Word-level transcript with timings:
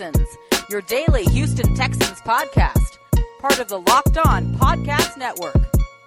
Texans, 0.00 0.38
your 0.70 0.80
daily 0.80 1.24
Houston 1.24 1.74
Texans 1.74 2.22
podcast, 2.22 2.96
part 3.38 3.60
of 3.60 3.68
the 3.68 3.80
Locked 3.80 4.16
On 4.16 4.54
Podcast 4.54 5.18
Network. 5.18 5.54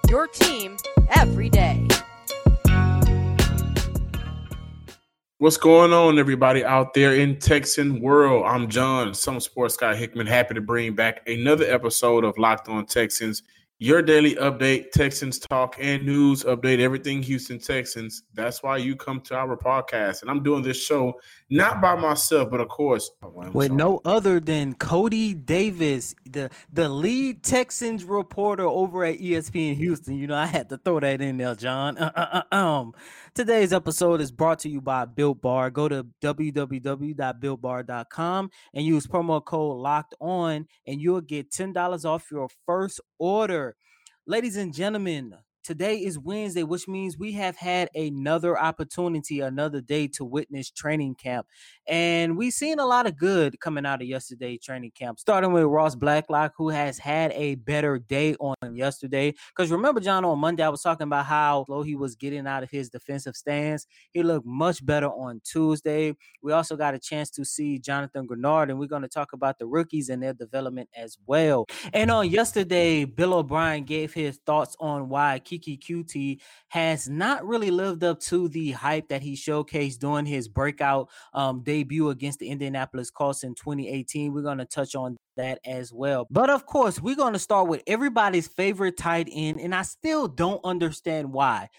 Your 0.10 0.26
team 0.26 0.78
every 1.10 1.48
day. 1.48 1.88
What's 5.38 5.58
going 5.58 5.94
on, 5.94 6.18
everybody 6.18 6.66
out 6.66 6.96
there 6.96 7.14
in 7.14 7.38
Texan 7.38 8.02
world? 8.02 8.48
I'm 8.48 8.68
John, 8.68 9.14
some 9.14 9.40
sports 9.40 9.78
guy 9.78 9.94
Hickman, 9.94 10.26
happy 10.26 10.56
to 10.56 10.62
bring 10.62 10.96
back 10.96 11.22
another 11.28 11.66
episode 11.66 12.24
of 12.24 12.36
Locked 12.40 12.70
On 12.70 12.88
Texans 12.88 13.44
your 13.80 14.02
daily 14.02 14.36
update, 14.36 14.92
Texans 14.92 15.40
talk 15.40 15.76
and 15.80 16.06
news 16.06 16.44
update, 16.44 16.80
everything 16.80 17.22
Houston 17.24 17.60
Texans. 17.60 18.24
That's 18.34 18.64
why 18.64 18.78
you 18.78 18.96
come 18.96 19.20
to 19.22 19.36
our 19.36 19.58
podcast. 19.58 20.22
And 20.22 20.32
I'm 20.32 20.44
doing 20.44 20.64
this 20.64 20.82
show 20.82 21.20
not 21.50 21.82
by 21.82 21.96
myself, 21.96 22.50
but 22.50 22.62
of 22.62 22.70
course, 22.70 23.12
with 23.52 23.72
no 23.72 24.02
other 24.06 24.40
than 24.40 24.76
Coty 24.76 25.46
Davis, 25.46 26.16
the 26.34 26.50
the 26.72 26.88
lead 26.90 27.44
Texans 27.44 28.04
reporter 28.04 28.66
over 28.66 29.06
at 29.06 29.20
ESPN 29.20 29.78
Houston. 29.78 30.18
You 30.18 30.28
know, 30.28 30.36
I 30.36 30.46
had 30.46 30.68
to 30.70 30.78
throw 30.78 31.00
that 31.00 31.22
in 31.22 31.38
there, 31.38 31.56
John. 31.56 31.98
Uh, 31.98 32.12
uh, 32.16 32.42
uh, 32.52 32.56
um, 32.56 32.94
today's 33.34 33.72
episode 33.72 34.20
is 34.22 34.32
brought 34.32 34.60
to 34.60 34.70
you 34.70 34.82
by 34.82 35.06
Built 35.06 35.42
Bar. 35.42 35.70
Go 35.70 35.88
to 35.88 36.06
www.builtbar.com 36.22 38.50
and 38.74 38.86
use 38.86 39.08
promo 39.08 39.42
code 39.44 39.78
Locked 39.78 40.16
On, 40.20 40.68
and 40.86 41.02
you'll 41.02 41.22
get 41.22 41.52
ten 41.52 41.74
dollars 41.74 42.06
off 42.06 42.30
your 42.32 42.50
first 42.66 43.00
order. 43.18 43.76
Ladies 44.26 44.56
and 44.58 44.74
gentlemen, 44.74 45.36
Today 45.64 45.96
is 45.96 46.20
Wednesday, 46.20 46.64
which 46.64 46.90
means 46.90 47.18
we 47.18 47.32
have 47.32 47.56
had 47.56 47.90
another 47.96 48.60
opportunity, 48.60 49.40
another 49.40 49.80
day 49.80 50.10
to 50.10 50.26
witness 50.26 50.70
training 50.70 51.16
camp. 51.16 51.48
And 51.88 52.36
we've 52.38 52.52
seen 52.52 52.80
a 52.80 52.86
lot 52.86 53.08
of 53.08 53.16
good 53.16 53.58
coming 53.62 53.86
out 53.86 54.02
of 54.02 54.08
yesterday 54.10 54.58
training 54.58 54.92
camp, 54.92 55.22
starting 55.22 55.54
with 55.54 55.64
Ross 55.64 55.96
Blacklock, 55.96 56.52
who 56.58 56.68
has 56.68 56.98
had 56.98 57.32
a 57.32 57.56
better 57.56 57.98
day 57.98 58.36
on 58.42 58.56
yesterday. 58.76 59.34
Because 59.56 59.72
remember, 59.72 60.02
John, 60.02 60.26
on 60.26 60.38
Monday, 60.38 60.64
I 60.64 60.70
was 60.70 60.82
talking 60.82 61.08
about 61.08 61.28
how 61.28 61.64
slow 61.64 61.82
he 61.82 61.96
was 61.96 62.18
getting 62.18 62.46
out 62.46 62.64
of 62.64 62.70
his 62.70 62.90
defensive 62.90 63.38
stance. 63.38 63.88
He 64.12 64.22
looked 64.22 64.46
much 64.46 64.86
better 64.86 65.08
on 65.08 65.40
Tuesday. 65.46 66.14
We 66.42 66.52
also 66.52 66.76
got 66.76 66.94
a 66.94 67.00
chance 67.00 67.30
to 67.32 67.46
see 67.46 67.80
Jonathan 67.80 68.28
Greenard, 68.28 68.70
and 68.70 68.78
we're 68.78 68.88
going 68.88 69.02
to 69.04 69.08
talk 69.08 69.32
about 69.32 69.60
the 69.60 69.66
rookies 69.66 70.10
and 70.10 70.22
their 70.22 70.34
development 70.34 70.90
as 70.94 71.18
well. 71.26 71.68
And 71.94 72.12
on 72.12 72.30
yesterday, 72.30 73.06
Bill 73.06 73.36
O'Brien 73.36 73.86
gave 73.86 74.14
his 74.14 74.40
thoughts 74.46 74.76
on 74.82 75.08
why 75.08 75.40
Keke 75.60 75.80
Coutee 75.80 76.40
has 76.70 77.10
not 77.10 77.46
really 77.46 77.72
lived 77.72 78.04
up 78.04 78.20
to 78.22 78.48
the 78.48 78.72
hype 78.72 79.10
that 79.10 79.22
he 79.22 79.36
showcased 79.36 80.00
during 80.00 80.26
his 80.26 80.48
breakout 80.48 81.10
um, 81.34 81.62
debut 81.64 82.10
against 82.10 82.40
the 82.40 82.50
Indianapolis 82.50 83.10
Colts 83.10 83.44
in 83.44 83.56
2018. 83.56 84.34
We're 84.34 84.42
going 84.42 84.58
to 84.60 84.66
touch 84.66 84.96
on 84.96 85.18
that 85.38 85.60
as 85.66 85.92
well. 85.92 86.28
But 86.30 86.50
of 86.50 86.66
course, 86.66 87.00
we're 87.00 87.16
going 87.16 87.34
to 87.34 87.40
start 87.40 87.68
with 87.68 87.84
everybody's 87.88 88.48
favorite 88.48 88.98
tight 88.98 89.30
end, 89.32 89.60
and 89.60 89.74
I 89.74 89.84
still 89.84 90.28
don't 90.28 90.62
understand 90.64 91.32
why. 91.32 91.70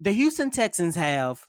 The 0.00 0.12
Houston 0.12 0.50
Texans 0.50 0.96
have 0.96 1.44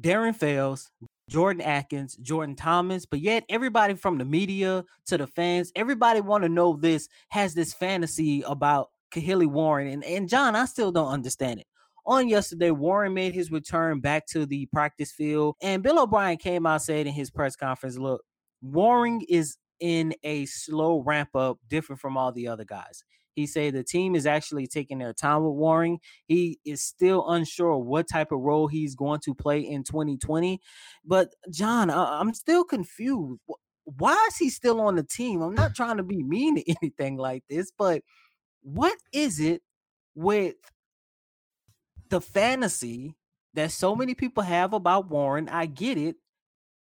Darren 0.00 0.34
Fells, 0.34 0.90
Jordan 1.28 1.62
Akins, 1.62 2.16
Jordan 2.16 2.54
Thomas, 2.54 3.04
but 3.04 3.20
yet 3.20 3.44
everybody 3.48 3.94
from 3.94 4.18
the 4.18 4.24
media 4.24 4.84
to 5.06 5.18
the 5.18 5.26
fans, 5.26 5.72
everybody 5.74 6.20
want 6.20 6.44
to 6.44 6.48
know 6.48 6.76
this 6.76 7.08
has 7.30 7.54
this 7.54 7.74
fantasy 7.74 8.42
about 8.42 8.90
Kahale 9.12 9.46
Warring. 9.46 9.92
And, 9.92 10.04
and 10.04 10.28
John, 10.28 10.56
I 10.56 10.64
still 10.66 10.92
don't 10.92 11.08
understand 11.12 11.60
it. 11.60 11.66
On 12.06 12.28
yesterday, 12.28 12.70
Warring 12.70 13.14
made 13.14 13.34
his 13.34 13.50
return 13.50 14.00
back 14.00 14.26
to 14.28 14.46
the 14.46 14.66
practice 14.66 15.10
field, 15.12 15.56
and 15.60 15.82
Bill 15.82 16.00
O'Brien 16.00 16.36
came 16.36 16.64
out 16.64 16.82
said 16.82 17.06
in 17.06 17.12
his 17.12 17.30
press 17.32 17.56
conference, 17.56 17.98
"Look, 17.98 18.22
Warring 18.62 19.22
is 19.28 19.56
in 19.80 20.14
a 20.22 20.46
slow 20.46 21.00
ramp 21.00 21.30
up, 21.34 21.58
different 21.68 22.00
from 22.00 22.16
all 22.16 22.30
the 22.30 22.46
other 22.46 22.64
guys." 22.64 23.02
He 23.34 23.46
said 23.46 23.74
the 23.74 23.84
team 23.84 24.14
is 24.14 24.24
actually 24.24 24.66
taking 24.68 24.98
their 24.98 25.12
time 25.12 25.44
with 25.44 25.54
Warring. 25.54 25.98
He 26.26 26.58
is 26.64 26.82
still 26.82 27.28
unsure 27.28 27.76
what 27.76 28.08
type 28.08 28.32
of 28.32 28.40
role 28.40 28.68
he's 28.68 28.94
going 28.94 29.20
to 29.24 29.34
play 29.34 29.60
in 29.60 29.82
2020. 29.84 30.60
But 31.04 31.34
John, 31.52 31.90
I- 31.90 32.20
I'm 32.20 32.32
still 32.34 32.64
confused. 32.64 33.40
Why 33.84 34.26
is 34.28 34.36
he 34.36 34.48
still 34.50 34.80
on 34.80 34.96
the 34.96 35.02
team? 35.04 35.42
I'm 35.42 35.54
not 35.54 35.74
trying 35.74 35.98
to 35.98 36.02
be 36.02 36.22
mean 36.22 36.56
to 36.56 36.64
anything 36.82 37.16
like 37.18 37.44
this, 37.50 37.70
but 37.76 38.02
what 38.66 38.98
is 39.12 39.38
it 39.38 39.62
with 40.16 40.56
the 42.08 42.20
fantasy 42.20 43.14
that 43.54 43.70
so 43.70 43.94
many 43.94 44.12
people 44.12 44.42
have 44.42 44.72
about 44.72 45.08
Warring? 45.08 45.48
I 45.48 45.66
get 45.66 45.96
it. 45.96 46.16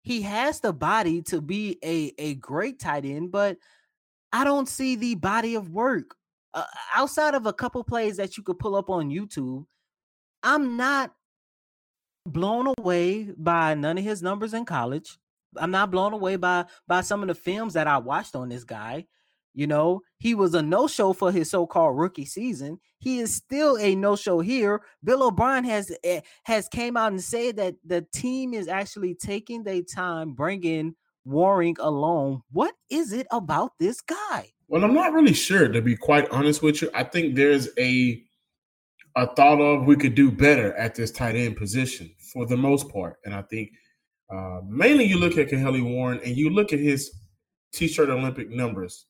He 0.03 0.21
has 0.21 0.59
the 0.59 0.71
body 0.71 1.23
to 1.23 1.41
be 1.41 1.79
a, 1.83 2.13
a 2.19 2.35
great 2.35 2.79
tight 2.79 3.05
end, 3.05 3.31
but 3.31 3.57
I 4.31 4.43
don't 4.43 4.69
see 4.69 4.95
the 4.95 5.15
body 5.15 5.55
of 5.55 5.71
work 5.71 6.15
uh, 6.53 6.65
outside 6.95 7.33
of 7.33 7.47
a 7.47 7.53
couple 7.53 7.83
plays 7.83 8.17
that 8.17 8.37
you 8.37 8.43
could 8.43 8.59
pull 8.59 8.75
up 8.75 8.91
on 8.91 9.09
YouTube. 9.09 9.65
I'm 10.43 10.77
not 10.77 11.11
blown 12.27 12.71
away 12.77 13.31
by 13.35 13.73
none 13.73 13.97
of 13.97 14.03
his 14.03 14.21
numbers 14.21 14.53
in 14.53 14.65
college. 14.65 15.17
I'm 15.57 15.71
not 15.71 15.89
blown 15.89 16.13
away 16.13 16.35
by 16.35 16.65
by 16.87 17.01
some 17.01 17.23
of 17.23 17.29
the 17.29 17.35
films 17.35 17.73
that 17.73 17.87
I 17.87 17.97
watched 17.97 18.35
on 18.35 18.49
this 18.49 18.63
guy. 18.63 19.07
You 19.53 19.67
know, 19.67 20.01
he 20.17 20.33
was 20.33 20.55
a 20.55 20.61
no-show 20.61 21.13
for 21.13 21.31
his 21.31 21.51
so-called 21.51 21.97
rookie 21.97 22.25
season. 22.25 22.79
He 22.99 23.19
is 23.19 23.35
still 23.35 23.77
a 23.77 23.95
no-show 23.95 24.39
here. 24.39 24.81
Bill 25.03 25.23
O'Brien 25.23 25.63
has 25.65 25.95
eh, 26.03 26.21
has 26.45 26.67
came 26.69 26.97
out 26.97 27.11
and 27.11 27.21
said 27.21 27.57
that 27.57 27.75
the 27.85 28.05
team 28.13 28.53
is 28.53 28.67
actually 28.67 29.13
taking 29.15 29.63
their 29.63 29.81
time 29.83 30.33
bringing 30.33 30.95
Warring 31.25 31.77
along. 31.79 32.43
What 32.51 32.73
is 32.89 33.13
it 33.13 33.27
about 33.31 33.71
this 33.79 34.01
guy? 34.01 34.51
Well, 34.67 34.83
I'm 34.83 34.93
not 34.93 35.13
really 35.13 35.33
sure 35.33 35.69
to 35.69 35.81
be 35.81 35.95
quite 35.95 36.27
honest 36.31 36.61
with 36.61 36.81
you. 36.81 36.89
I 36.93 37.03
think 37.05 37.35
there's 37.35 37.69
a 37.77 38.21
a 39.15 39.27
thought 39.35 39.61
of 39.61 39.85
we 39.85 39.95
could 39.95 40.15
do 40.15 40.31
better 40.31 40.73
at 40.73 40.95
this 40.95 41.11
tight 41.11 41.35
end 41.35 41.55
position 41.55 42.11
for 42.33 42.45
the 42.45 42.57
most 42.57 42.89
part, 42.89 43.19
and 43.23 43.33
I 43.33 43.41
think 43.43 43.71
uh, 44.33 44.61
mainly 44.67 45.05
you 45.05 45.17
look 45.17 45.37
at 45.37 45.47
Kahale 45.47 45.81
Warring 45.81 46.19
and 46.25 46.35
you 46.35 46.49
look 46.49 46.73
at 46.73 46.79
his 46.79 47.11
T-shirt 47.71 48.09
Olympic 48.09 48.49
numbers 48.49 49.05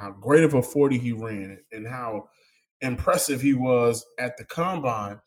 how 0.00 0.10
great 0.12 0.44
of 0.44 0.54
a 0.54 0.62
40 0.62 0.98
he 0.98 1.12
ran 1.12 1.58
and 1.72 1.86
how 1.86 2.28
impressive 2.80 3.40
he 3.40 3.52
was 3.52 4.04
at 4.18 4.36
the 4.36 4.44
combine. 4.44 5.20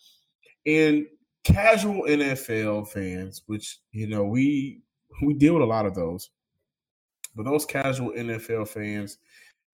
And 0.66 1.06
casual 1.44 2.04
NFL 2.04 2.88
fans, 2.88 3.44
which 3.46 3.80
you 3.92 4.08
know 4.08 4.24
we 4.24 4.82
we 5.22 5.34
deal 5.36 5.54
with 5.54 5.64
a 5.64 5.68
lot 5.68 5.86
of 5.86 5.94
those, 5.94 6.30
but 7.36 7.46
those 7.46 7.66
casual 7.66 8.12
NFL 8.12 8.68
fans, 8.68 9.18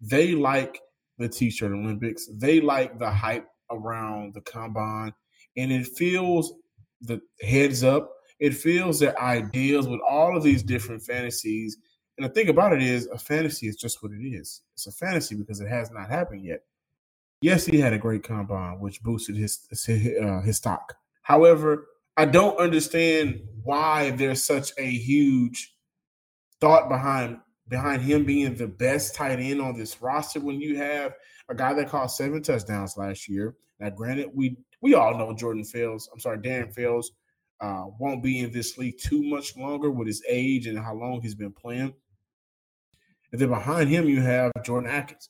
they 0.02 0.34
like 0.34 0.82
the 1.18 1.30
T-shirt 1.30 1.72
Olympics. 1.72 2.28
They 2.34 2.60
like 2.60 2.98
the 2.98 3.10
hype 3.10 3.48
around 3.72 4.34
the 4.34 4.42
combine, 4.42 5.14
and 5.56 5.72
it 5.72 5.88
feels 5.88 6.54
the 7.02 7.22
heads 7.42 7.84
up. 7.84 8.12
It 8.40 8.54
feels 8.54 9.00
their 9.00 9.20
ideas 9.22 9.88
with 9.88 10.00
all 10.10 10.36
of 10.36 10.44
these 10.44 10.64
different 10.64 11.04
fantasies 11.04 11.78
and 12.20 12.30
the 12.30 12.34
thing 12.34 12.50
about 12.50 12.74
it 12.74 12.82
is, 12.82 13.08
a 13.08 13.18
fantasy 13.18 13.68
is 13.68 13.78
just 13.78 14.04
what 14.04 14.12
it 14.12 14.22
is. 14.22 14.62
It's 14.74 14.88
a 14.88 14.92
fantasy 14.92 15.36
because 15.36 15.62
it 15.62 15.70
has 15.70 15.90
not 15.90 16.10
happened 16.10 16.44
yet. 16.44 16.64
Yes, 17.42 17.66
he 17.66 17.80
had 17.80 17.94
a 17.94 17.98
great 17.98 18.24
combine, 18.24 18.82
which 18.82 19.02
boosted 19.02 19.38
his 19.38 19.66
his, 19.70 19.90
uh, 20.22 20.42
his 20.42 20.58
stock. 20.58 20.96
However, 21.22 21.88
I 22.18 22.26
don't 22.26 22.60
understand 22.60 23.40
why 23.64 24.12
there's 24.12 24.44
such 24.44 24.74
a 24.78 24.86
huge 24.86 25.74
thought 26.60 26.90
behind 26.90 27.38
behind 27.70 28.02
him 28.02 28.26
being 28.26 28.56
the 28.56 28.68
best 28.68 29.16
tight 29.16 29.40
end 29.40 29.62
on 29.62 29.78
this 29.78 30.02
roster 30.02 30.42
when 30.42 30.60
you 30.60 30.76
have 30.76 31.14
a 31.48 31.56
guy 31.56 31.74
that 31.74 31.88
caught 31.88 32.08
seven 32.08 32.42
touchdowns 32.42 32.98
last 32.98 33.30
year. 33.30 33.56
Now, 33.80 33.92
granted, 33.92 34.32
we 34.34 34.58
we 34.82 34.94
all 34.94 35.18
know 35.18 35.34
Jordan 35.34 35.64
Fells. 35.64 36.10
I'm 36.12 36.20
sorry, 36.20 36.40
Darren 36.40 36.74
Fells 36.74 37.14
uh, 37.62 37.86
won't 37.98 38.22
be 38.22 38.40
in 38.40 38.52
this 38.52 38.78
league 38.78 38.98
too 38.98 39.24
much 39.24 39.56
longer 39.56 39.90
with 39.90 40.08
his 40.08 40.22
age 40.28 40.68
and 40.68 40.78
how 40.78 40.94
long 40.94 41.22
he's 41.22 41.36
been 41.36 41.54
playing. 41.54 41.94
And 43.32 43.40
then 43.40 43.50
behind 43.50 43.90
him, 43.90 44.08
you 44.08 44.22
have 44.22 44.52
Jordan 44.64 44.90
Akins. 44.90 45.30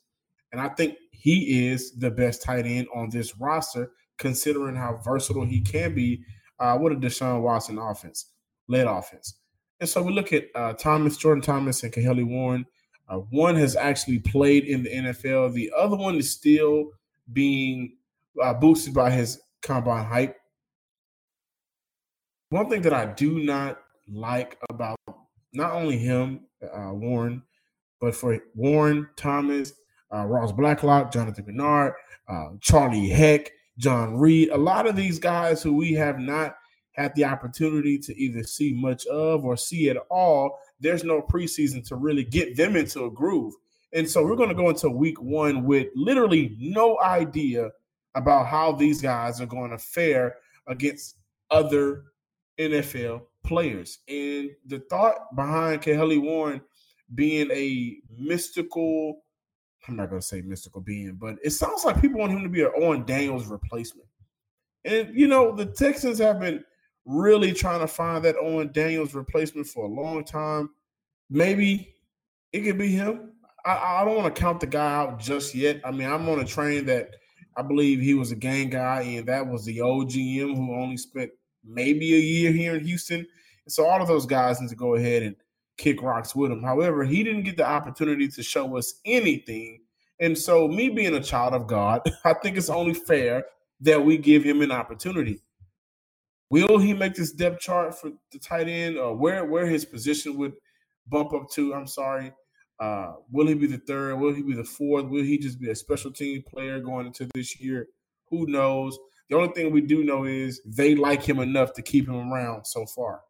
And 0.52 0.60
I 0.60 0.70
think 0.70 0.96
he 1.12 1.68
is 1.68 1.92
the 1.98 2.10
best 2.10 2.42
tight 2.42 2.66
end 2.66 2.88
on 2.96 3.10
this 3.10 3.38
roster, 3.38 3.92
considering 4.18 4.76
how 4.76 5.00
versatile 5.04 5.46
he 5.46 5.62
can 5.62 5.94
be 5.94 6.24
uh, 6.60 6.78
with 6.80 6.94
a 6.94 6.96
Deshaun 6.96 7.42
Watson 7.42 7.78
offense, 7.78 8.32
led 8.68 8.88
offense. 8.88 9.36
And 9.80 9.88
so 9.88 10.02
we 10.02 10.12
look 10.12 10.34
at 10.34 10.46
uh, 10.56 10.74
Thomas, 10.74 11.18
Jordan 11.18 11.42
Thomas, 11.42 11.84
and 11.84 11.94
Kahale 11.94 12.26
Warring. 12.26 12.66
Uh, 13.08 13.18
one 13.32 13.56
has 13.56 13.76
actually 13.76 14.20
played 14.20 14.66
in 14.66 14.84
the 14.84 14.90
NFL. 14.90 15.54
The 15.54 15.72
other 15.76 15.96
one 15.96 16.16
is 16.16 16.32
still 16.32 16.92
being 17.32 17.98
uh, 18.42 18.54
boosted 18.54 18.94
by 18.94 19.10
his 19.12 19.42
combine 19.62 20.06
hype. 20.06 20.36
One 22.50 22.70
thing 22.70 22.82
that 22.84 22.94
I 22.94 23.06
do 23.06 23.40
not 23.40 23.80
like 24.08 24.58
about 24.70 24.98
not 25.54 25.74
only 25.74 25.98
him, 25.98 26.42
uh, 26.62 26.92
Warring, 26.94 27.42
but 28.00 28.16
for 28.16 28.40
Warring, 28.56 29.08
Thomas, 29.16 29.74
uh, 30.14 30.26
Ross 30.26 30.52
Blacklock, 30.52 31.12
Jonathan 31.12 31.46
Greenard, 31.46 31.94
uh, 32.28 32.50
Charlie 32.62 33.10
Heck, 33.10 33.52
John 33.78 34.18
Reid, 34.18 34.50
a 34.50 34.58
lot 34.58 34.88
of 34.88 34.96
these 34.96 35.20
guys 35.20 35.62
who 35.62 35.74
we 35.74 35.94
have 35.94 36.20
not 36.20 36.56
had 36.94 37.16
the 37.16 37.26
opportunity 37.26 37.98
to 37.98 38.16
either 38.22 38.44
see 38.44 38.74
much 38.74 39.06
of 39.08 39.46
or 39.46 39.56
see 39.56 39.90
at 39.90 39.98
all. 40.10 40.60
There's 40.80 41.04
no 41.04 41.22
preseason 41.22 41.88
to 41.88 41.96
really 41.96 42.24
get 42.24 42.58
them 42.58 42.76
into 42.76 43.06
a 43.06 43.12
groove. 43.12 43.54
And 43.94 44.08
so 44.08 44.24
we're 44.24 44.36
going 44.36 44.50
to 44.50 44.56
go 44.56 44.70
into 44.70 44.90
week 44.90 45.20
one 45.22 45.64
with 45.64 45.88
literally 45.96 46.56
no 46.60 47.00
idea 47.00 47.70
about 48.16 48.48
how 48.48 48.74
these 48.74 49.02
guys 49.02 49.40
are 49.40 49.46
going 49.46 49.72
to 49.72 49.78
fare 49.78 50.36
against 50.68 51.16
other 51.50 52.04
NFL 52.60 53.22
players. 53.46 54.00
And 54.08 54.52
the 54.66 54.80
thought 54.90 55.36
behind 55.36 55.82
Kahale 55.82 56.22
Warring 56.22 56.62
being 57.16 57.50
a 57.52 57.98
mystical, 58.18 59.22
I'm 59.88 59.96
not 59.96 60.12
to 60.12 60.22
say 60.22 60.42
mystical 60.42 60.82
being, 60.82 61.16
but 61.16 61.36
it 61.44 61.52
sounds 61.52 61.86
like 61.86 62.02
people 62.02 62.20
want 62.20 62.32
him 62.32 62.44
to 62.44 62.50
be 62.50 62.62
an 62.62 62.72
Owen 62.78 63.06
Daniels 63.06 63.48
replacement. 63.48 64.08
And, 64.86 65.14
you 65.14 65.28
know, 65.28 65.56
the 65.56 65.66
Texans 65.66 66.20
have 66.20 66.40
been 66.40 66.64
really 67.06 67.52
trying 67.52 67.80
to 67.80 67.88
find 67.88 68.24
that 68.24 68.36
Owen 68.42 68.72
Daniels 68.72 69.14
replacement 69.14 69.68
for 69.68 69.86
a 69.86 69.90
long 69.90 70.24
time. 70.24 70.70
Maybe 71.30 71.96
it 72.54 72.62
could 72.62 72.78
be 72.78 72.90
him. 72.90 73.34
I, 73.66 74.02
I 74.02 74.06
don't 74.06 74.16
want 74.16 74.34
to 74.34 74.42
count 74.42 74.60
the 74.60 74.68
guy 74.68 74.96
out 74.96 75.20
just 75.20 75.54
yet. 75.54 75.82
I 75.84 75.92
mean, 75.92 76.10
I'm 76.10 76.30
on 76.30 76.40
a 76.40 76.46
train 76.46 76.86
that 76.86 77.16
I 77.58 77.62
believe 77.62 78.00
he 78.00 78.14
was 78.14 78.32
a 78.32 78.36
gang 78.36 78.70
guy, 78.70 79.02
and 79.02 79.28
that 79.28 79.46
was 79.46 79.66
the 79.66 79.82
old 79.82 80.10
GM 80.10 80.56
who 80.56 80.74
only 80.76 80.98
spent 80.98 81.32
maybe 81.64 82.16
a 82.16 82.20
year 82.20 82.52
here 82.52 82.76
in 82.76 82.86
Houston. 82.86 83.20
And 83.20 83.74
so 83.74 83.86
all 83.86 84.02
of 84.02 84.08
those 84.08 84.26
guys 84.26 84.62
need 84.62 84.70
to 84.70 84.76
go 84.76 84.96
ahead 84.96 85.24
and 85.24 85.36
kick 85.80 86.02
rocks 86.02 86.36
with 86.36 86.52
him. 86.52 86.62
However, 86.62 87.04
he 87.04 87.24
didn't 87.24 87.44
get 87.44 87.58
the 87.58 87.68
opportunity 87.68 88.28
to 88.28 88.44
show 88.44 88.78
us 88.78 89.00
anything. 89.06 89.82
And 90.20 90.38
so, 90.38 90.68
me 90.68 90.90
being 90.90 91.16
a 91.16 91.24
child 91.24 91.54
of 91.54 91.66
God, 91.66 92.02
I 92.26 92.34
think 92.34 92.58
it's 92.58 92.70
only 92.70 92.94
fair 92.94 93.46
that 93.82 94.04
we 94.04 94.18
give 94.18 94.44
him 94.44 94.62
an 94.62 94.72
opportunity. 94.72 95.42
Will 96.50 96.78
he 96.78 96.94
make 96.94 97.16
this 97.16 97.32
depth 97.32 97.62
chart 97.62 97.98
for 97.98 98.12
the 98.32 98.40
tight 98.40 98.68
end, 98.68 98.98
or 98.98 99.16
where 99.16 99.46
where 99.46 99.66
his 99.66 99.86
position 99.86 100.38
would 100.38 100.54
bump 101.08 101.34
up 101.34 101.50
to? 101.52 101.74
I'm 101.74 101.88
sorry. 101.88 102.34
Uh, 102.80 103.14
will 103.32 103.48
he 103.48 103.54
be 103.54 103.68
the 103.68 103.78
third? 103.78 104.20
Will 104.20 104.34
he 104.34 104.42
be 104.42 104.54
the 104.54 104.64
fourth? 104.64 105.06
Will 105.06 105.24
he 105.24 105.38
just 105.38 105.60
be 105.60 105.70
a 105.70 105.76
special 105.76 106.12
team 106.12 106.44
player 106.48 106.80
going 106.80 107.08
into 107.08 107.28
this 107.34 107.60
year? 107.60 107.88
Who 108.30 108.46
knows? 108.48 108.98
The 109.30 109.36
only 109.36 109.50
thing 109.50 109.72
we 109.72 109.82
do 109.82 110.04
know 110.04 110.24
is 110.24 110.62
they 110.66 110.96
like 110.96 111.22
him 111.22 111.40
enough 111.40 111.74
to 111.74 111.82
keep 111.82 112.08
him 112.08 112.32
around 112.32 112.66
so 112.66 112.86
far. 112.86 113.22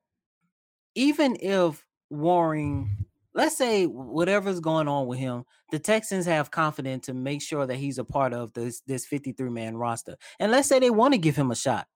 Even 0.96 1.36
if 1.42 1.86
Warring, 2.10 3.06
let's 3.34 3.58
say 3.58 3.86
whatever's 3.86 4.60
going 4.60 4.88
on 4.88 5.08
with 5.08 5.20
him, 5.20 5.46
the 5.72 5.80
Texans 5.80 6.26
have 6.26 6.52
confidence 6.52 7.06
to 7.06 7.14
make 7.14 7.42
sure 7.42 7.66
that 7.68 7.78
he's 7.78 7.98
a 7.98 8.04
part 8.04 8.34
of 8.34 8.54
this 8.54 8.82
this 8.82 9.06
53 9.06 9.50
man 9.50 9.78
roster. 9.78 10.16
And 10.40 10.52
let's 10.52 10.68
say 10.68 10.80
they 10.80 10.90
want 10.90 11.14
to 11.14 11.20
give 11.20 11.36
him 11.36 11.52
a 11.52 11.56
shot. 11.56 11.88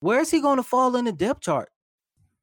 Where 0.00 0.20
is 0.20 0.30
he 0.30 0.40
going 0.40 0.58
to 0.58 0.62
fall 0.62 0.94
in 0.96 1.04
the 1.04 1.12
depth 1.12 1.40
chart? 1.40 1.70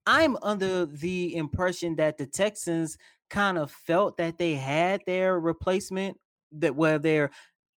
I'm 0.06 0.38
under 0.42 0.86
the 0.86 1.36
impression 1.36 1.96
that 1.96 2.18
the 2.18 2.28
Texans 2.28 2.98
kind 3.30 3.58
of 3.58 3.72
felt 3.72 4.18
that 4.18 4.38
they 4.38 4.54
had 4.54 5.02
their 5.08 5.40
replacement 5.40 6.18
that 6.52 6.76
where 6.76 7.00
they're 7.00 7.32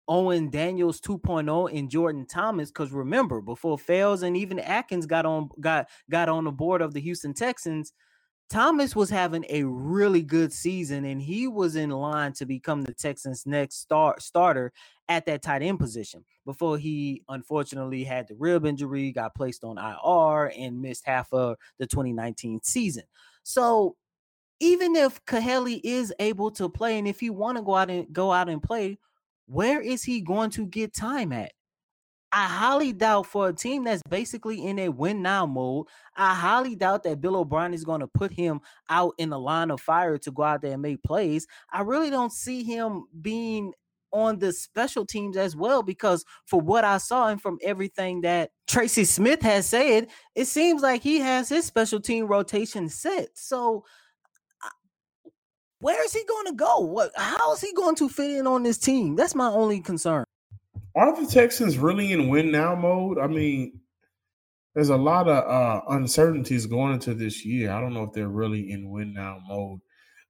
Owen 0.08 0.50
Daniels 0.50 1.02
2.0 1.02 1.78
and 1.78 1.90
Jordan 1.90 2.26
Thomas. 2.26 2.70
Because 2.70 2.92
remember, 2.92 3.42
before 3.42 3.78
Fells 3.78 4.24
and 4.24 4.38
even 4.38 4.60
Akins 4.60 5.06
got 5.06 5.26
on 5.26 5.50
got 5.60 5.88
got 6.10 6.30
on 6.30 6.44
the 6.44 6.52
board 6.52 6.82
of 6.82 6.94
the 6.94 7.00
Houston 7.02 7.34
Texans, 7.34 7.94
Thomas 8.50 8.96
was 8.96 9.10
having 9.10 9.44
a 9.50 9.64
really 9.64 10.22
good 10.22 10.54
season 10.54 11.06
and 11.06 11.22
he 11.22 11.48
was 11.48 11.76
in 11.76 11.90
line 11.90 12.34
to 12.34 12.46
become 12.46 12.84
the 12.84 12.94
Texans' 12.94 13.46
next 13.46 13.82
start 13.82 14.22
starter 14.22 14.72
at 15.10 15.26
that 15.26 15.42
tight 15.42 15.64
end 15.64 15.80
position 15.80 16.24
before 16.46 16.78
he 16.78 17.24
unfortunately 17.28 18.04
had 18.04 18.28
the 18.28 18.36
rib 18.36 18.66
injury, 18.66 19.12
got 19.12 19.34
placed 19.34 19.64
on 19.64 19.78
IR, 19.78 20.52
and 20.58 20.82
missed 20.82 21.06
half 21.06 21.32
of 21.34 21.58
the 21.80 21.88
2019 21.88 22.62
season. 22.64 23.04
So 23.44 23.96
even 24.60 24.96
if 24.96 25.24
Kahale 25.26 25.82
is 25.84 26.14
able 26.20 26.52
to 26.52 26.70
play, 26.70 26.98
and 26.98 27.08
if 27.08 27.20
he 27.20 27.30
want 27.30 27.58
to 27.58 27.64
go 27.64 27.76
out 27.76 27.90
and 27.90 28.12
go 28.14 28.32
out 28.32 28.50
and 28.50 28.62
play, 28.62 29.00
where 29.48 29.82
is 29.82 30.04
he 30.04 30.22
going 30.22 30.52
to 30.52 30.66
get 30.68 30.94
time 30.94 31.32
at? 31.32 31.52
I 32.38 32.48
highly 32.50 32.92
doubt 32.92 33.28
for 33.28 33.48
a 33.48 33.54
team 33.54 33.86
that's 33.86 34.02
basically 34.10 34.66
in 34.66 34.78
a 34.78 34.90
win 34.90 35.22
now 35.22 35.46
mode. 35.46 35.88
I 36.18 36.36
highly 36.36 36.76
doubt 36.76 37.04
that 37.04 37.22
Bill 37.22 37.38
O'Brien 37.38 37.74
is 37.74 37.86
going 37.86 38.02
to 38.02 38.08
put 38.08 38.34
him 38.34 38.60
out 38.90 39.14
in 39.18 39.30
the 39.30 39.40
line 39.40 39.72
of 39.72 39.80
fire 39.80 40.18
to 40.18 40.32
go 40.32 40.44
out 40.44 40.62
there 40.62 40.74
and 40.74 40.82
make 40.82 41.02
plays. 41.02 41.48
I 41.72 41.84
really 41.84 42.10
don't 42.10 42.34
see 42.34 42.62
him 42.62 43.06
being 43.22 43.72
on 44.12 44.40
the 44.40 44.52
special 44.52 45.06
teams 45.06 45.38
as 45.38 45.56
well 45.56 45.82
because 45.82 46.26
for 46.46 46.60
what 46.60 46.84
I 46.84 46.98
saw 46.98 47.30
and 47.30 47.42
from 47.42 47.58
everything 47.64 48.20
that 48.22 48.52
Tracy 48.68 49.06
Smith 49.06 49.42
has 49.42 49.66
said, 49.66 50.08
it 50.36 50.48
seems 50.48 50.82
like 50.82 51.04
he 51.04 51.20
has 51.20 51.48
his 51.48 51.64
special 51.64 52.02
team 52.02 52.28
rotation 52.28 52.90
set. 52.90 53.30
So 53.36 53.86
where 55.80 56.04
is 56.04 56.12
he 56.12 56.26
going 56.26 56.48
to 56.48 56.54
go? 56.54 56.80
What? 56.80 57.14
How 57.16 57.54
is 57.54 57.62
he 57.62 57.72
going 57.72 57.96
to 57.96 58.10
fit 58.10 58.32
in 58.32 58.46
on 58.46 58.64
this 58.64 58.78
team? 58.78 59.16
That's 59.16 59.36
my 59.36 59.48
only 59.48 59.80
concern. 59.80 60.26
Are 60.96 61.16
the 61.20 61.30
Texans 61.30 61.78
really 61.78 62.14
in 62.14 62.30
win 62.30 62.52
now 62.52 62.74
mode? 62.74 63.20
I 63.20 63.28
mean, 63.28 63.82
there's 64.74 64.90
a 64.90 64.98
lot 64.98 65.28
of 65.28 65.50
uh, 65.50 65.82
uncertainties 65.90 66.66
going 66.66 66.94
into 66.94 67.14
this 67.14 67.46
year. 67.46 67.72
I 67.72 67.82
don't 67.82 67.94
know 67.94 68.04
if 68.04 68.14
they're 68.14 68.28
really 68.28 68.72
in 68.72 68.90
win 68.90 69.14
now 69.14 69.40
mode. 69.48 69.80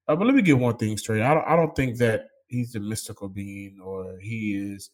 Uh, 0.07 0.15
but 0.15 0.25
let 0.25 0.35
me 0.35 0.41
get 0.41 0.57
one 0.57 0.77
thing 0.77 0.97
straight. 0.97 1.21
I 1.21 1.33
don't, 1.33 1.47
I 1.47 1.55
don't 1.55 1.75
think 1.75 1.97
that 1.97 2.27
he's 2.47 2.75
a 2.75 2.79
mystical 2.79 3.27
being 3.27 3.79
or 3.83 4.17
he 4.19 4.53
is 4.53 4.91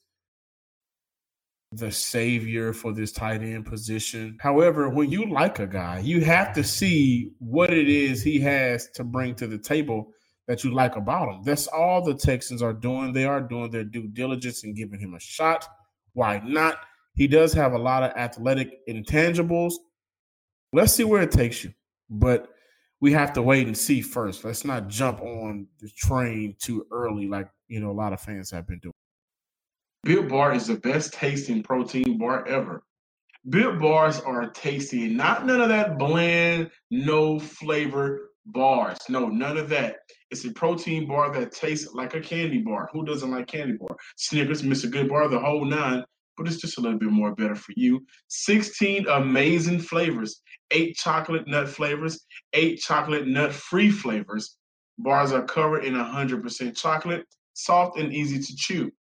the 1.73 1.91
savior 1.91 2.73
for 2.73 2.91
this 2.91 3.11
tight 3.11 3.41
end 3.41 3.65
position. 3.65 4.37
However, 4.41 4.89
when 4.89 5.09
you 5.09 5.29
like 5.29 5.59
a 5.59 5.67
guy, 5.67 5.99
you 5.99 6.21
have 6.21 6.53
to 6.53 6.63
see 6.63 7.31
what 7.39 7.71
it 7.71 7.87
is 7.87 8.21
he 8.21 8.39
has 8.39 8.89
to 8.91 9.03
bring 9.03 9.35
to 9.35 9.47
the 9.47 9.57
table 9.57 10.11
that 10.51 10.65
you 10.65 10.73
like 10.73 10.97
about 10.97 11.29
him. 11.29 11.41
That's 11.43 11.67
all 11.67 12.03
the 12.03 12.13
Texans 12.13 12.61
are 12.61 12.73
doing. 12.73 13.13
They 13.13 13.23
are 13.23 13.39
doing 13.39 13.71
their 13.71 13.85
due 13.85 14.09
diligence 14.09 14.65
and 14.65 14.75
giving 14.75 14.99
him 14.99 15.13
a 15.13 15.19
shot. 15.19 15.65
Why 16.11 16.41
not? 16.43 16.75
He 17.13 17.25
does 17.25 17.53
have 17.53 17.71
a 17.71 17.77
lot 17.77 18.03
of 18.03 18.11
athletic 18.17 18.85
intangibles. 18.85 19.75
Let's 20.73 20.93
see 20.93 21.05
where 21.05 21.21
it 21.21 21.31
takes 21.31 21.63
you. 21.63 21.73
But 22.09 22.49
we 22.99 23.13
have 23.13 23.31
to 23.33 23.41
wait 23.41 23.67
and 23.67 23.77
see 23.77 24.01
first. 24.01 24.43
Let's 24.43 24.65
not 24.65 24.89
jump 24.89 25.21
on 25.21 25.67
the 25.79 25.89
train 25.95 26.57
too 26.59 26.85
early, 26.91 27.29
like 27.29 27.47
you 27.69 27.79
know 27.79 27.89
a 27.89 27.93
lot 27.93 28.11
of 28.11 28.19
fans 28.19 28.51
have 28.51 28.67
been 28.67 28.79
doing. 28.79 28.93
Built 30.03 30.27
Bar 30.27 30.53
is 30.53 30.67
the 30.67 30.75
best 30.75 31.13
tasting 31.13 31.63
protein 31.63 32.17
bar 32.17 32.45
ever. 32.45 32.83
Built 33.49 33.79
Bars 33.79 34.19
are 34.19 34.49
tasty, 34.49 35.07
not 35.07 35.45
none 35.45 35.61
of 35.61 35.69
that 35.69 35.97
bland, 35.97 36.71
no 36.89 37.39
flavor 37.39 38.30
bars. 38.45 38.97
No, 39.09 39.27
none 39.27 39.57
of 39.57 39.69
that. 39.69 39.97
It's 40.29 40.45
a 40.45 40.51
protein 40.51 41.07
bar 41.07 41.31
that 41.33 41.51
tastes 41.51 41.93
like 41.93 42.15
a 42.15 42.21
candy 42.21 42.59
bar. 42.59 42.89
Who 42.93 43.05
doesn't 43.05 43.31
like 43.31 43.47
candy 43.47 43.77
bar? 43.77 43.95
Snickers, 44.17 44.61
Mr. 44.61 44.89
Goodbar, 44.89 45.29
the 45.29 45.39
whole 45.39 45.65
nine, 45.65 46.03
but 46.37 46.47
it's 46.47 46.61
just 46.61 46.77
a 46.77 46.81
little 46.81 46.99
bit 46.99 47.11
more 47.11 47.35
better 47.35 47.55
for 47.55 47.73
you. 47.75 48.05
16 48.29 49.07
amazing 49.07 49.79
flavors, 49.79 50.41
eight 50.71 50.95
chocolate 50.95 51.47
nut 51.47 51.67
flavors, 51.67 52.25
eight 52.53 52.79
chocolate 52.79 53.27
nut 53.27 53.53
free 53.53 53.91
flavors. 53.91 54.57
Bars 54.97 55.31
are 55.31 55.43
covered 55.43 55.83
in 55.83 55.93
100% 55.93 56.77
chocolate, 56.77 57.25
soft 57.53 57.97
and 57.97 58.13
easy 58.13 58.39
to 58.39 58.55
chew. 58.55 58.91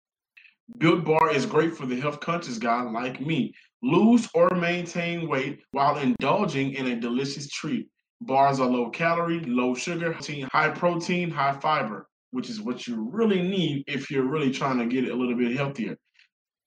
Built 0.78 1.04
Bar 1.04 1.32
is 1.32 1.46
great 1.46 1.76
for 1.76 1.86
the 1.86 2.00
health 2.00 2.20
conscious 2.20 2.58
guy 2.58 2.82
like 2.82 3.20
me. 3.20 3.52
Lose 3.82 4.28
or 4.34 4.50
maintain 4.50 5.28
weight 5.28 5.60
while 5.72 5.98
indulging 5.98 6.74
in 6.74 6.88
a 6.88 7.00
delicious 7.00 7.48
treat. 7.48 7.88
Bars 8.20 8.60
are 8.60 8.68
low 8.68 8.90
calorie, 8.90 9.40
low 9.40 9.74
sugar, 9.74 10.16
high 10.52 10.70
protein, 10.70 11.30
high 11.30 11.54
fiber, 11.54 12.08
which 12.32 12.50
is 12.50 12.60
what 12.60 12.86
you 12.86 13.08
really 13.10 13.42
need 13.42 13.84
if 13.86 14.10
you're 14.10 14.28
really 14.28 14.50
trying 14.50 14.78
to 14.78 14.86
get 14.86 15.04
it 15.04 15.12
a 15.12 15.16
little 15.16 15.36
bit 15.36 15.56
healthier. 15.56 15.96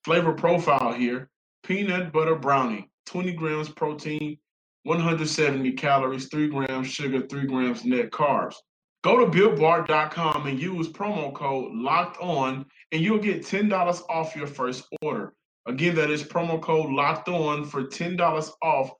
Flavor 0.04 0.34
profile 0.34 0.94
here 0.94 1.30
peanut 1.64 2.12
butter 2.12 2.36
brownie, 2.36 2.90
20 3.06 3.34
grams 3.34 3.70
protein, 3.70 4.38
170 4.84 5.72
calories, 5.74 6.28
3 6.28 6.50
grams 6.50 6.88
sugar, 6.88 7.26
3 7.26 7.46
grams 7.48 7.86
net 7.86 8.12
carbs. 8.12 8.56
Go 9.04 9.18
to 9.18 9.26
builtbar.com 9.26 10.48
and 10.48 10.60
use 10.60 10.90
promo 10.90 11.34
code 11.34 11.74
locked 11.74 12.18
on, 12.22 12.66
and 12.92 13.02
you'll 13.02 13.20
get 13.20 13.44
$10 13.44 14.02
off 14.10 14.36
your 14.36 14.48
first 14.48 14.86
order. 15.02 15.34
Again, 15.66 15.96
that 15.96 16.10
is 16.10 16.24
promo 16.24 16.62
code 16.62 16.90
locked 16.90 17.30
on 17.30 17.66
for 17.66 17.84
$10 17.84 18.52
off 18.62 18.92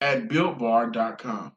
at 0.00 0.28
builtbar.com. 0.28 1.52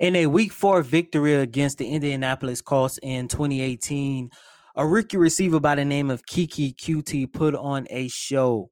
In 0.00 0.16
a 0.16 0.26
week 0.26 0.52
four 0.52 0.82
victory 0.82 1.34
against 1.34 1.78
the 1.78 1.88
Indianapolis 1.88 2.60
Colts 2.60 2.98
in 3.02 3.28
2018, 3.28 4.30
a 4.76 4.86
rookie 4.86 5.16
receiver 5.16 5.58
by 5.60 5.74
the 5.74 5.84
name 5.84 6.10
of 6.10 6.24
Keke 6.24 6.74
Coutee 6.76 7.32
put 7.32 7.54
on 7.54 7.86
a 7.90 8.08
show. 8.08 8.70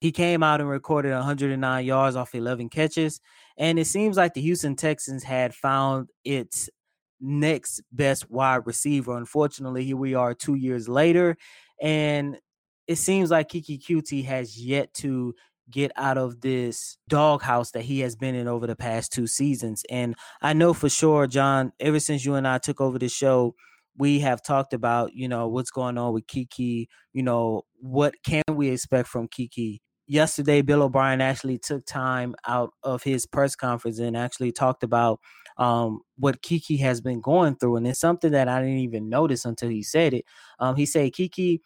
He 0.00 0.10
came 0.10 0.42
out 0.42 0.60
and 0.60 0.68
recorded 0.68 1.12
109 1.12 1.84
yards 1.84 2.16
off 2.16 2.34
11 2.34 2.70
catches, 2.70 3.20
and 3.56 3.78
it 3.78 3.86
seems 3.86 4.16
like 4.16 4.34
the 4.34 4.40
Houston 4.40 4.74
Texans 4.74 5.22
had 5.22 5.54
found 5.54 6.08
its 6.24 6.68
next 7.20 7.82
best 7.92 8.30
wide 8.30 8.66
receiver. 8.66 9.16
Unfortunately, 9.16 9.84
here 9.84 9.96
we 9.96 10.14
are 10.14 10.34
two 10.34 10.56
years 10.56 10.88
later, 10.88 11.36
and 11.80 12.38
it 12.88 12.96
seems 12.96 13.30
like 13.30 13.50
Keke 13.50 13.80
Coutee 13.80 14.24
has 14.24 14.58
yet 14.58 14.92
to 14.94 15.34
get 15.72 15.90
out 15.96 16.18
of 16.18 16.40
this 16.40 16.98
doghouse 17.08 17.72
that 17.72 17.82
he 17.82 18.00
has 18.00 18.14
been 18.14 18.34
in 18.34 18.46
over 18.46 18.66
the 18.66 18.76
past 18.76 19.12
two 19.12 19.26
seasons. 19.26 19.82
And 19.90 20.14
I 20.40 20.52
know 20.52 20.74
for 20.74 20.88
sure, 20.88 21.26
John, 21.26 21.72
ever 21.80 21.98
since 21.98 22.24
you 22.24 22.34
and 22.34 22.46
I 22.46 22.58
took 22.58 22.80
over 22.80 22.98
the 22.98 23.08
show, 23.08 23.54
we 23.96 24.20
have 24.20 24.42
talked 24.42 24.72
about, 24.72 25.12
you 25.14 25.28
know, 25.28 25.48
what's 25.48 25.70
going 25.70 25.98
on 25.98 26.14
with 26.14 26.26
Keke, 26.26 26.86
you 27.12 27.22
know, 27.22 27.62
what 27.80 28.14
can 28.24 28.42
we 28.50 28.70
expect 28.70 29.08
from 29.08 29.28
Keke? 29.28 29.80
Yesterday, 30.06 30.62
Bill 30.62 30.82
O'Brien 30.82 31.20
actually 31.20 31.58
took 31.58 31.86
time 31.86 32.34
out 32.46 32.70
of 32.82 33.02
his 33.02 33.26
press 33.26 33.54
conference 33.54 33.98
and 33.98 34.16
actually 34.16 34.52
talked 34.52 34.82
about 34.82 35.20
um, 35.58 36.00
what 36.16 36.42
Keke 36.42 36.80
has 36.80 37.00
been 37.00 37.20
going 37.20 37.56
through. 37.56 37.76
And 37.76 37.86
it's 37.86 38.00
something 38.00 38.32
that 38.32 38.48
I 38.48 38.60
didn't 38.60 38.78
even 38.78 39.08
notice 39.08 39.44
until 39.44 39.68
he 39.68 39.82
said 39.82 40.14
it. 40.14 40.24
Um, 40.58 40.76
he 40.76 40.86
said, 40.86 41.12
Keke, 41.12 41.60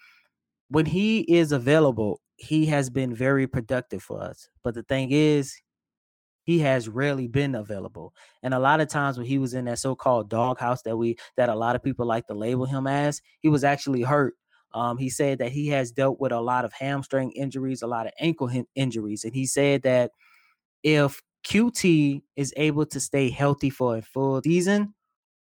when 0.68 0.86
he 0.86 1.20
is 1.20 1.52
available, 1.52 2.20
he 2.36 2.66
has 2.66 2.90
been 2.90 3.14
very 3.14 3.46
productive 3.46 4.02
for 4.02 4.22
us. 4.22 4.48
But 4.62 4.74
the 4.74 4.82
thing 4.82 5.10
is, 5.10 5.54
he 6.44 6.60
has 6.60 6.88
rarely 6.88 7.26
been 7.26 7.54
available. 7.56 8.14
And 8.42 8.54
a 8.54 8.58
lot 8.58 8.80
of 8.80 8.88
times 8.88 9.18
when 9.18 9.26
he 9.26 9.38
was 9.38 9.52
in 9.52 9.64
that 9.64 9.80
so-called 9.80 10.30
doghouse 10.30 10.82
that 10.82 10.96
we 10.96 11.16
that 11.36 11.48
a 11.48 11.54
lot 11.54 11.74
of 11.74 11.82
people 11.82 12.06
like 12.06 12.26
to 12.28 12.34
label 12.34 12.66
him 12.66 12.86
as, 12.86 13.20
he 13.40 13.48
was 13.48 13.64
actually 13.64 14.02
hurt. 14.02 14.34
Um, 14.72 14.98
he 14.98 15.08
said 15.10 15.38
that 15.38 15.52
he 15.52 15.68
has 15.68 15.90
dealt 15.90 16.20
with 16.20 16.32
a 16.32 16.40
lot 16.40 16.64
of 16.64 16.72
hamstring 16.72 17.32
injuries, 17.32 17.82
a 17.82 17.86
lot 17.86 18.06
of 18.06 18.12
ankle 18.20 18.50
injuries, 18.74 19.24
and 19.24 19.34
he 19.34 19.46
said 19.46 19.82
that 19.82 20.10
if 20.82 21.22
Coutee 21.44 22.22
is 22.36 22.52
able 22.56 22.86
to 22.86 23.00
stay 23.00 23.30
healthy 23.30 23.70
for 23.70 23.96
a 23.96 24.02
full 24.02 24.40
season, 24.42 24.94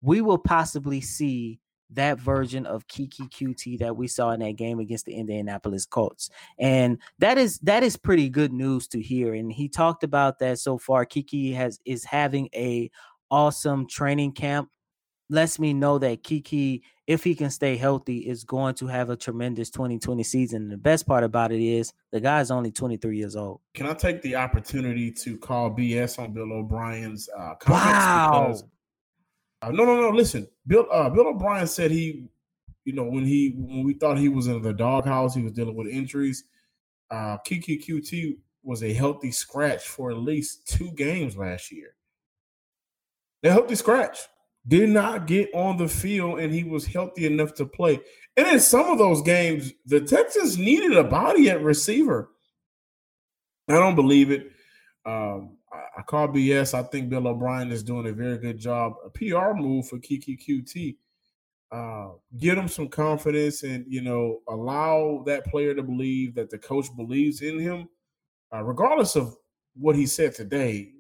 we 0.03 0.21
will 0.21 0.39
possibly 0.39 1.01
see 1.01 1.61
that 1.91 2.19
version 2.19 2.67
of 2.67 2.87
Keke 2.87 3.31
Coutee 3.31 3.79
that 3.79 3.97
we 3.97 4.09
saw 4.09 4.31
in 4.31 4.41
that 4.41 4.57
game 4.57 4.79
against 4.79 5.07
the 5.07 5.15
Indianapolis 5.15 5.87
Colts. 5.87 6.31
And 6.59 6.99
that 7.19 7.39
is 7.39 7.59
that 7.61 7.83
is 7.83 7.97
pretty 7.97 8.29
good 8.29 8.53
news 8.53 8.87
to 8.89 9.01
hear. 9.01 9.35
And 9.35 9.53
he 9.53 9.69
talked 9.69 10.05
about 10.05 10.39
that 10.41 10.59
so 10.59 10.79
far. 10.79 11.07
Keke 11.07 11.55
has 11.55 11.81
is 11.85 12.05
having 12.05 12.49
a 12.55 12.91
awesome 13.31 13.87
training 13.87 14.33
camp. 14.33 14.71
Lets 15.31 15.59
me 15.59 15.75
know 15.75 15.99
that 15.99 16.23
Keke, 16.23 16.81
if 17.07 17.23
he 17.23 17.35
can 17.35 17.51
stay 17.51 17.77
healthy, 17.77 18.21
is 18.21 18.45
going 18.45 18.75
to 18.77 18.87
have 18.87 19.11
a 19.11 19.17
tremendous 19.17 19.69
2020 19.69 20.23
season. 20.23 20.63
And 20.63 20.73
the 20.73 20.79
best 20.79 21.07
part 21.07 21.23
about 21.23 21.53
it 21.53 21.61
is 21.61 21.93
the 22.13 22.21
guy's 22.21 22.51
only 22.51 22.73
23 22.73 23.19
years 23.19 23.37
old. 23.37 23.61
Can 23.75 23.87
I 23.87 23.93
take 23.93 24.23
the 24.23 24.37
opportunity 24.37 25.11
to 25.13 25.37
call 25.37 25.71
BS 25.71 26.19
on 26.19 26.33
Bill 26.33 26.51
O'Brien's 26.51 27.29
uh, 27.37 27.57
comments? 27.57 27.69
Wow. 27.69 28.47
Because 28.47 28.65
uh, 29.63 29.71
no, 29.71 29.85
no, 29.85 30.01
no. 30.01 30.11
Listen, 30.11 30.47
Bill. 30.67 30.87
Uh, 30.91 31.11
Bill 31.11 31.29
O'Brien 31.29 31.67
said 31.67 31.91
he, 31.91 32.29
you 32.85 32.93
know, 32.93 33.05
when 33.05 33.25
he 33.25 33.55
when 33.57 33.85
we 33.85 33.95
thought 33.95 34.19
he 34.19 34.29
was 34.29 34.47
in 34.47 34.63
the 34.63 34.73
doghouse, 34.73 35.35
he 35.35 35.43
was 35.43 35.53
dealing 35.53 35.77
with 35.77 35.89
injuries. 35.89 36.45
Uh, 37.11 37.39
Keke 37.47 37.85
Coutee 37.85 38.39
was 38.63 38.83
a 38.83 38.93
healthy 38.93 39.31
scratch 39.31 39.89
for 39.89 40.11
at 40.11 40.19
least 40.19 40.67
two 40.67 40.91
games 40.93 41.37
last 41.37 41.73
year. 41.73 41.95
A 43.45 43.51
healthy 43.51 43.75
scratch 43.75 44.19
did 44.67 44.91
not 44.91 45.27
get 45.27 45.49
on 45.55 45.77
the 45.77 45.89
field, 45.89 46.41
and 46.41 46.53
he 46.53 46.65
was 46.65 46.87
healthy 46.87 47.27
enough 47.27 47.55
to 47.55 47.67
play. 47.67 48.01
And 48.37 48.47
in 48.47 48.61
some 48.61 48.87
of 48.91 48.99
those 48.99 49.23
games, 49.23 49.73
the 49.87 50.01
Texans 50.01 50.59
needed 50.59 50.97
a 50.97 51.05
body 51.05 51.51
at 51.51 51.63
receiver. 51.63 52.31
I 53.69 53.75
don't 53.75 53.95
believe 53.97 54.31
it. 54.31 54.53
Um, 55.07 55.58
I, 55.99 56.03
call 56.03 56.29
BS. 56.29 56.75
I 56.75 56.83
think 56.85 57.09
Bill 57.09 57.27
O'Brien 57.27 57.73
is 57.73 57.83
doing 57.83 58.07
a 58.07 58.13
very 58.13 58.39
good 58.39 58.59
job. 58.59 58.95
A 59.05 59.11
PR 59.11 59.55
move 59.55 59.89
for 59.89 59.99
Keke 59.99 60.39
Coutee. 60.39 60.97
Uh, 61.71 62.13
give 62.39 62.57
him 62.57 62.69
some 62.69 62.89
confidence 62.89 63.63
and 63.63 63.85
you 63.87 64.01
know 64.01 64.39
allow 64.49 65.23
that 65.27 65.45
player 65.45 65.75
to 65.75 65.83
believe 65.83 66.35
that 66.35 66.49
the 66.49 66.57
coach 66.57 66.87
believes 66.97 67.43
in 67.43 67.59
him, 67.59 67.87
uh, 68.55 68.63
regardless 68.63 69.17
of 69.17 69.37
what 69.75 69.95
he 69.95 70.07
said 70.07 70.35
today. 70.35 70.93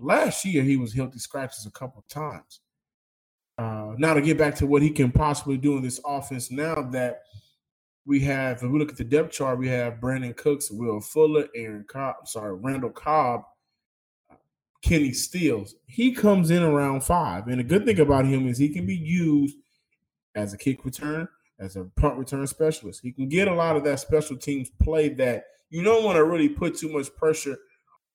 Last 0.00 0.44
year 0.44 0.62
he 0.62 0.76
was 0.76 0.94
healthy 0.94 1.18
scratches 1.18 1.66
a 1.66 1.70
couple 1.70 1.98
of 1.98 2.08
times. 2.08 2.60
Uh, 3.58 3.92
now 3.98 4.14
to 4.14 4.22
get 4.22 4.38
back 4.38 4.54
to 4.56 4.66
what 4.66 4.82
he 4.82 4.90
can 4.90 5.12
possibly 5.12 5.58
do 5.58 5.76
in 5.76 5.82
this 5.82 6.00
offense, 6.06 6.50
now 6.50 6.74
that 6.90 7.20
we 8.06 8.20
have, 8.20 8.56
if 8.56 8.62
we 8.62 8.78
look 8.78 8.90
at 8.90 8.96
the 8.96 9.04
depth 9.04 9.32
chart, 9.32 9.58
we 9.58 9.68
have 9.68 10.00
Brandin 10.00 10.36
Cooks, 10.36 10.70
Will 10.70 11.00
Fuller, 11.00 11.46
Aaron 11.54 11.84
Cobb, 11.88 12.26
sorry, 12.26 12.54
Randall 12.54 12.90
Cobb, 12.90 13.42
Kenny 14.84 15.12
Stills. 15.12 15.74
He 15.86 16.12
comes 16.12 16.50
in 16.50 16.62
around 16.62 17.02
five. 17.02 17.48
And 17.48 17.58
the 17.58 17.64
good 17.64 17.86
thing 17.86 18.00
about 18.00 18.26
him 18.26 18.46
is 18.46 18.58
he 18.58 18.68
can 18.68 18.84
be 18.84 18.94
used 18.94 19.56
as 20.34 20.52
a 20.52 20.58
kick 20.58 20.84
return, 20.84 21.26
as 21.58 21.76
a 21.76 21.84
punt 21.96 22.18
return 22.18 22.46
specialist. 22.46 23.00
He 23.02 23.10
can 23.10 23.28
get 23.28 23.48
a 23.48 23.54
lot 23.54 23.76
of 23.76 23.84
that 23.84 24.00
special 24.00 24.36
teams 24.36 24.68
play 24.82 25.08
that 25.14 25.44
you 25.70 25.82
don't 25.82 26.04
want 26.04 26.16
to 26.16 26.24
really 26.24 26.50
put 26.50 26.76
too 26.76 26.90
much 26.90 27.14
pressure 27.16 27.56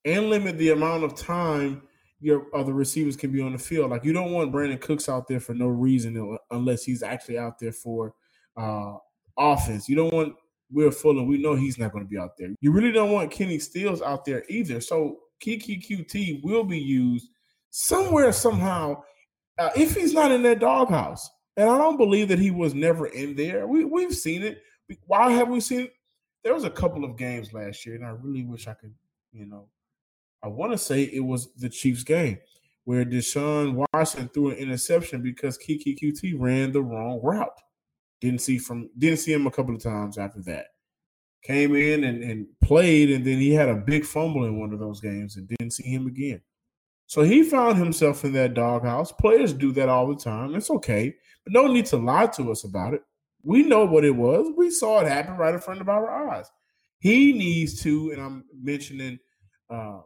and 0.06 0.30
limit 0.30 0.60
the 0.60 0.70
amount 0.70 1.04
of 1.04 1.16
time 1.16 1.82
your 2.22 2.46
other 2.54 2.74
receivers 2.74 3.16
can 3.16 3.32
be 3.32 3.42
on 3.42 3.54
the 3.54 3.58
field. 3.58 3.90
Like 3.90 4.06
you 4.06 4.14
don't 4.14 4.32
want 4.32 4.52
Brandin 4.52 4.80
Cooks 4.80 5.10
out 5.10 5.28
there 5.28 5.40
for 5.40 5.56
no 5.56 5.68
reason 5.68 6.38
unless 6.52 6.84
he's 6.84 7.02
actually 7.02 7.40
out 7.40 7.58
there 7.58 7.72
for 7.72 8.14
uh, 8.56 8.94
offense. 9.38 9.90
You 9.90 9.96
don't 9.96 10.14
want 10.14 10.36
Will 10.72 10.92
Fuller. 10.92 11.24
We 11.24 11.42
know 11.42 11.56
he's 11.56 11.80
not 11.80 11.92
going 11.94 12.04
to 12.04 12.10
be 12.10 12.18
out 12.18 12.38
there. 12.38 12.50
You 12.62 12.72
really 12.72 12.92
don't 12.92 13.12
want 13.12 13.32
Kenny 13.32 13.58
Stills 13.58 14.04
out 14.04 14.24
there 14.24 14.44
either. 14.50 14.82
So 14.82 15.18
Coutee 15.42 16.44
will 16.44 16.64
be 16.64 16.80
used 16.80 17.30
somewhere 17.70 18.32
somehow 18.32 19.02
uh, 19.58 19.70
if 19.76 19.96
he's 19.96 20.14
not 20.14 20.32
in 20.32 20.44
that 20.44 20.60
doghouse. 20.60 21.30
And 21.58 21.70
I 21.70 21.78
don't 21.78 21.98
believe 21.98 22.30
that 22.30 22.40
he 22.40 22.52
was 22.52 22.74
never 22.74 23.08
in 23.08 23.36
there. 23.36 23.68
We 23.68 23.84
we've 23.84 24.16
seen 24.16 24.44
it. 24.44 24.62
Why 25.06 25.32
have 25.32 25.50
we 25.50 25.60
seen 25.60 25.82
it? 25.82 25.94
There 26.44 26.54
was 26.54 26.64
a 26.64 26.70
couple 26.70 27.04
of 27.04 27.18
games 27.18 27.52
last 27.52 27.86
year, 27.86 27.96
and 27.96 28.06
I 28.06 28.10
really 28.10 28.46
wish 28.46 28.68
I 28.68 28.74
could, 28.74 28.94
you 29.34 29.46
know, 29.46 29.68
I 30.42 30.48
want 30.48 30.72
to 30.72 30.78
say 30.78 31.04
it 31.04 31.20
was 31.20 31.54
the 31.56 31.68
Chiefs 31.68 32.04
game 32.04 32.40
where 32.86 33.04
Deshaun 33.04 33.86
Watson 33.94 34.30
threw 34.30 34.52
an 34.52 34.58
interception 34.58 35.22
because 35.22 35.58
Coutee 35.58 36.34
ran 36.40 36.72
the 36.72 36.82
wrong 36.82 37.20
route. 37.22 37.50
Didn't 38.22 38.42
see 38.42 38.58
from 38.58 38.90
didn't 38.98 39.20
see 39.20 39.34
him 39.34 39.48
a 39.48 39.52
couple 39.52 39.76
of 39.76 39.84
times 39.84 40.18
after 40.18 40.42
that 40.44 40.68
came 41.44 41.76
in 41.76 42.04
and, 42.04 42.24
and 42.24 42.48
played, 42.62 43.10
and 43.12 43.26
then 43.26 43.38
he 43.38 43.54
had 43.54 43.70
a 43.70 43.76
big 43.76 44.06
fumble 44.06 44.46
in 44.46 44.60
one 44.60 44.74
of 44.74 44.80
those 44.80 45.00
games 45.00 45.38
and 45.38 45.48
didn't 45.48 45.72
see 45.72 45.90
him 45.90 46.08
again. 46.08 46.42
So 47.08 47.24
he 47.24 47.44
found 47.44 47.78
himself 47.78 48.24
in 48.24 48.34
that 48.34 48.54
doghouse. 48.54 49.12
Players 49.12 49.54
do 49.54 49.72
that 49.72 49.90
all 49.90 50.08
the 50.08 50.16
time. 50.16 50.54
It's 50.54 50.70
okay, 50.70 51.16
but 51.44 51.54
no 51.54 51.68
need 51.68 51.88
to 51.88 51.98
lie 51.98 52.28
to 52.28 52.52
us 52.52 52.64
about 52.64 52.94
it. 52.94 53.02
We 53.44 53.64
know 53.64 53.86
what 53.86 54.06
it 54.06 54.16
was. 54.16 54.52
We 54.58 54.70
saw 54.70 55.00
it 55.00 55.08
happen 55.08 55.38
right 55.38 55.54
in 55.54 55.62
front 55.62 55.82
of 55.82 55.90
our 55.90 56.30
eyes. 56.30 56.52
He 57.00 57.34
needs 57.34 57.82
to, 57.84 58.12
and 58.12 58.22
I'm 58.22 58.44
mentioning 58.62 59.18
uh, 59.70 60.02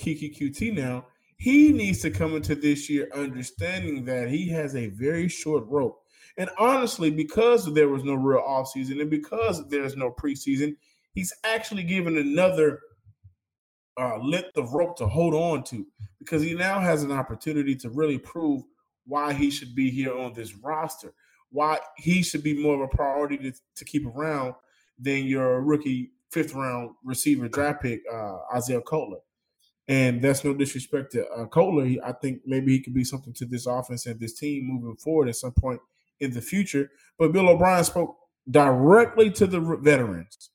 Keke 0.00 0.38
Coutee 0.38 0.74
now. 0.74 1.06
He 1.36 1.72
needs 1.72 2.00
to 2.02 2.10
come 2.10 2.36
into 2.36 2.54
this 2.54 2.88
year 2.88 3.10
understanding 3.14 4.04
that 4.04 4.28
he 4.28 4.48
has 4.50 4.76
a 4.76 4.86
very 4.90 5.28
short 5.28 5.64
rope 5.66 6.01
and 6.38 6.50
honestly, 6.58 7.10
because 7.10 7.72
there 7.72 7.88
was 7.88 8.04
no 8.04 8.14
real 8.14 8.42
offseason 8.42 9.00
and 9.00 9.10
because 9.10 9.68
there's 9.68 9.96
no 9.96 10.10
preseason, 10.10 10.76
he's 11.14 11.32
actually 11.44 11.82
given 11.82 12.16
another 12.16 12.80
uh, 14.00 14.18
length 14.18 14.56
of 14.56 14.72
rope 14.72 14.96
to 14.96 15.06
hold 15.06 15.34
on 15.34 15.62
to 15.64 15.86
because 16.18 16.42
he 16.42 16.54
now 16.54 16.80
has 16.80 17.02
an 17.02 17.12
opportunity 17.12 17.76
to 17.76 17.90
really 17.90 18.18
prove 18.18 18.62
why 19.04 19.32
he 19.32 19.50
should 19.50 19.74
be 19.74 19.90
here 19.90 20.16
on 20.16 20.32
this 20.32 20.54
roster, 20.54 21.12
why 21.50 21.78
he 21.96 22.22
should 22.22 22.42
be 22.42 22.62
more 22.62 22.76
of 22.76 22.80
a 22.80 22.96
priority 22.96 23.36
to, 23.36 23.52
to 23.76 23.84
keep 23.84 24.06
around 24.06 24.54
than 24.98 25.24
your 25.24 25.60
rookie 25.60 26.12
fifth 26.30 26.54
round 26.54 26.90
receiver 27.04 27.48
draft 27.48 27.82
pick, 27.82 28.00
uh, 28.10 28.38
Isaiah 28.54 28.80
Coulter. 28.80 29.20
And 29.88 30.22
that's 30.22 30.44
no 30.44 30.54
disrespect 30.54 31.12
to 31.12 31.26
uh. 31.26 31.46
I 32.04 32.12
think 32.12 32.42
maybe 32.46 32.72
he 32.72 32.80
could 32.80 32.94
be 32.94 33.04
something 33.04 33.34
to 33.34 33.44
this 33.44 33.66
offense 33.66 34.06
and 34.06 34.18
this 34.18 34.38
team 34.38 34.64
moving 34.64 34.96
forward 34.96 35.28
at 35.28 35.36
some 35.36 35.52
point 35.52 35.80
in 36.22 36.32
the 36.32 36.40
future. 36.40 36.90
But 37.18 37.32
Bill 37.32 37.48
O'Brien 37.48 37.84
spoke 37.84 38.16
directly 38.50 39.30
to 39.32 39.46
the 39.46 39.60
veterans. 39.60 40.50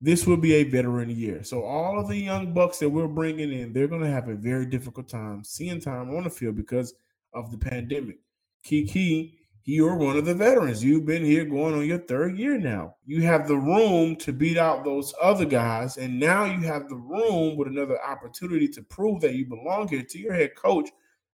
This 0.00 0.26
will 0.26 0.36
be 0.36 0.54
a 0.54 0.64
veteran 0.64 1.10
year. 1.10 1.42
So 1.42 1.64
all 1.64 1.98
of 1.98 2.08
the 2.08 2.18
young 2.18 2.52
bucks 2.52 2.78
that 2.78 2.88
we're 2.88 3.08
bringing 3.08 3.52
in, 3.52 3.72
they're 3.72 3.88
going 3.88 4.02
to 4.02 4.10
have 4.10 4.28
a 4.28 4.34
very 4.34 4.66
difficult 4.66 5.08
time 5.08 5.42
seeing 5.42 5.80
time 5.80 6.14
on 6.14 6.24
the 6.24 6.30
field 6.30 6.56
because 6.56 6.94
of 7.32 7.50
the 7.50 7.58
pandemic. 7.58 8.18
Keke, 8.64 9.32
you're 9.64 9.96
one 9.96 10.16
of 10.16 10.26
the 10.26 10.34
veterans. 10.34 10.84
You've 10.84 11.06
been 11.06 11.24
here 11.24 11.44
going 11.44 11.74
on 11.74 11.86
your 11.86 11.98
third 11.98 12.36
year 12.36 12.58
now. 12.58 12.96
You 13.04 13.22
have 13.22 13.48
the 13.48 13.56
room 13.56 14.16
to 14.16 14.32
beat 14.32 14.58
out 14.58 14.84
those 14.84 15.14
other 15.20 15.44
guys, 15.44 15.96
and 15.96 16.20
now 16.20 16.44
you 16.44 16.60
have 16.60 16.88
the 16.88 16.96
room 16.96 17.56
with 17.56 17.68
another 17.68 18.00
opportunity 18.04 18.68
to 18.68 18.82
prove 18.82 19.22
that 19.22 19.34
you 19.34 19.46
belong 19.46 19.88
here 19.88 20.04
to 20.04 20.18
your 20.18 20.34
head 20.34 20.54
coach 20.56 20.90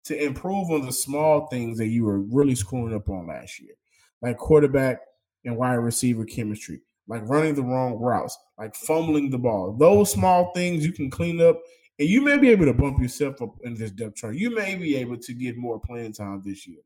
to 0.09 0.23
improve 0.23 0.71
on 0.71 0.85
the 0.85 0.91
small 0.91 1.47
things 1.47 1.77
that 1.77 1.87
you 1.87 2.03
were 2.03 2.19
really 2.19 2.55
screwing 2.55 2.95
up 2.95 3.07
on 3.09 3.27
last 3.27 3.59
year, 3.59 3.75
like 4.23 4.37
quarterback 4.37 5.01
and 5.45 5.55
wide 5.55 5.75
receiver 5.75 6.25
chemistry, 6.25 6.81
like 7.07 7.21
running 7.29 7.53
the 7.53 7.61
wrong 7.61 7.93
routes, 7.99 8.35
like 8.57 8.75
fumbling 8.75 9.29
the 9.29 9.37
ball. 9.37 9.75
Those 9.79 10.11
small 10.11 10.51
things 10.53 10.83
you 10.83 10.91
can 10.91 11.11
clean 11.11 11.39
up, 11.39 11.59
and 11.99 12.09
you 12.09 12.21
may 12.21 12.39
be 12.39 12.49
able 12.49 12.65
to 12.65 12.73
bump 12.73 12.99
yourself 12.99 13.39
up 13.39 13.55
in 13.63 13.75
this 13.75 13.91
depth 13.91 14.15
chart. 14.15 14.35
You 14.35 14.55
may 14.55 14.75
be 14.75 14.95
able 14.95 15.17
to 15.17 15.33
get 15.33 15.57
more 15.57 15.79
playing 15.79 16.13
time 16.13 16.41
this 16.43 16.67
year. 16.67 16.81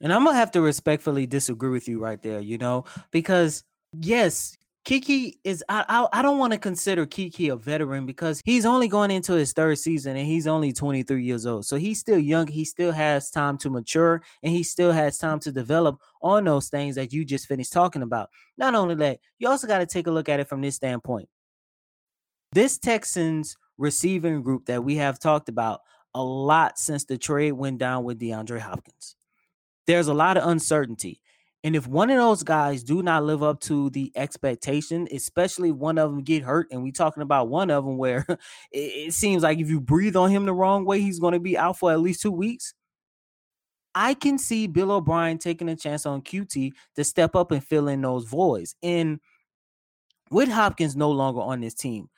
And 0.00 0.12
I'm 0.12 0.24
gonna 0.24 0.36
have 0.36 0.52
to 0.52 0.60
respectfully 0.60 1.26
disagree 1.26 1.70
with 1.70 1.88
you 1.88 1.98
right 1.98 2.22
there, 2.22 2.40
you 2.40 2.58
know, 2.58 2.84
because 3.10 3.64
yes, 3.92 4.56
Keke 4.84 5.34
is 5.44 5.62
I 5.68 5.84
I, 5.88 6.18
I 6.18 6.22
don't 6.22 6.38
want 6.38 6.52
to 6.52 6.58
consider 6.58 7.06
Keke 7.06 7.52
a 7.52 7.56
veteran 7.56 8.04
because 8.04 8.42
he's 8.44 8.66
only 8.66 8.88
going 8.88 9.12
into 9.12 9.32
his 9.34 9.52
third 9.52 9.78
season 9.78 10.16
and 10.16 10.26
he's 10.26 10.48
only 10.48 10.72
23 10.72 11.22
years 11.24 11.46
old. 11.46 11.66
So 11.66 11.76
he's 11.76 12.00
still 12.00 12.18
young. 12.18 12.48
He 12.48 12.64
still 12.64 12.90
has 12.90 13.30
time 13.30 13.58
to 13.58 13.70
mature 13.70 14.22
and 14.42 14.52
he 14.52 14.64
still 14.64 14.90
has 14.90 15.18
time 15.18 15.38
to 15.40 15.52
develop 15.52 16.00
on 16.20 16.44
those 16.44 16.68
things 16.68 16.96
that 16.96 17.12
you 17.12 17.24
just 17.24 17.46
finished 17.46 17.72
talking 17.72 18.02
about. 18.02 18.30
Not 18.58 18.74
only 18.74 18.96
that, 18.96 19.20
you 19.38 19.48
also 19.48 19.68
got 19.68 19.78
to 19.78 19.86
take 19.86 20.08
a 20.08 20.10
look 20.10 20.28
at 20.28 20.40
it 20.40 20.48
from 20.48 20.60
this 20.60 20.76
standpoint. 20.76 21.28
This 22.52 22.78
Texans 22.78 23.56
receiving 23.78 24.42
group 24.42 24.66
that 24.66 24.82
we 24.82 24.96
have 24.96 25.18
talked 25.18 25.48
about 25.48 25.80
a 26.14 26.22
lot 26.22 26.78
since 26.78 27.04
the 27.04 27.18
trade 27.18 27.52
went 27.52 27.78
down 27.78 28.04
with 28.04 28.18
DeAndre 28.18 28.60
Hopkins. 28.60 29.16
There's 29.86 30.08
a 30.08 30.14
lot 30.14 30.36
of 30.36 30.48
uncertainty. 30.48 31.20
And 31.64 31.76
if 31.76 31.86
one 31.86 32.10
of 32.10 32.16
those 32.16 32.42
guys 32.42 32.82
do 32.82 33.02
not 33.02 33.24
live 33.24 33.42
up 33.42 33.60
to 33.60 33.88
the 33.90 34.10
expectation, 34.16 35.06
especially 35.12 35.70
one 35.70 35.96
of 35.96 36.10
them 36.10 36.22
get 36.22 36.42
hurt, 36.42 36.66
and 36.72 36.82
we 36.82 36.90
talking 36.90 37.22
about 37.22 37.48
one 37.48 37.70
of 37.70 37.84
them 37.84 37.98
where 37.98 38.26
it, 38.72 38.78
it 38.78 39.14
seems 39.14 39.42
like 39.44 39.58
if 39.58 39.68
you 39.70 39.80
breathe 39.80 40.16
on 40.16 40.30
him 40.30 40.44
the 40.44 40.52
wrong 40.52 40.84
way, 40.84 41.00
he's 41.00 41.20
going 41.20 41.34
to 41.34 41.40
be 41.40 41.56
out 41.56 41.78
for 41.78 41.92
at 41.92 42.00
least 42.00 42.22
two 42.22 42.32
weeks. 42.32 42.74
I 43.94 44.14
can 44.14 44.38
see 44.38 44.66
Bill 44.66 44.90
O'Brien 44.90 45.38
taking 45.38 45.68
a 45.68 45.76
chance 45.76 46.06
on 46.06 46.22
Coutee 46.22 46.72
to 46.96 47.04
step 47.04 47.36
up 47.36 47.52
and 47.52 47.62
fill 47.62 47.88
in 47.88 48.00
those 48.00 48.24
voids. 48.24 48.74
And 48.82 49.20
with 50.30 50.48
Hopkins 50.48 50.96
no 50.96 51.10
longer 51.10 51.42
on 51.42 51.60
this 51.60 51.74
team, 51.74 52.08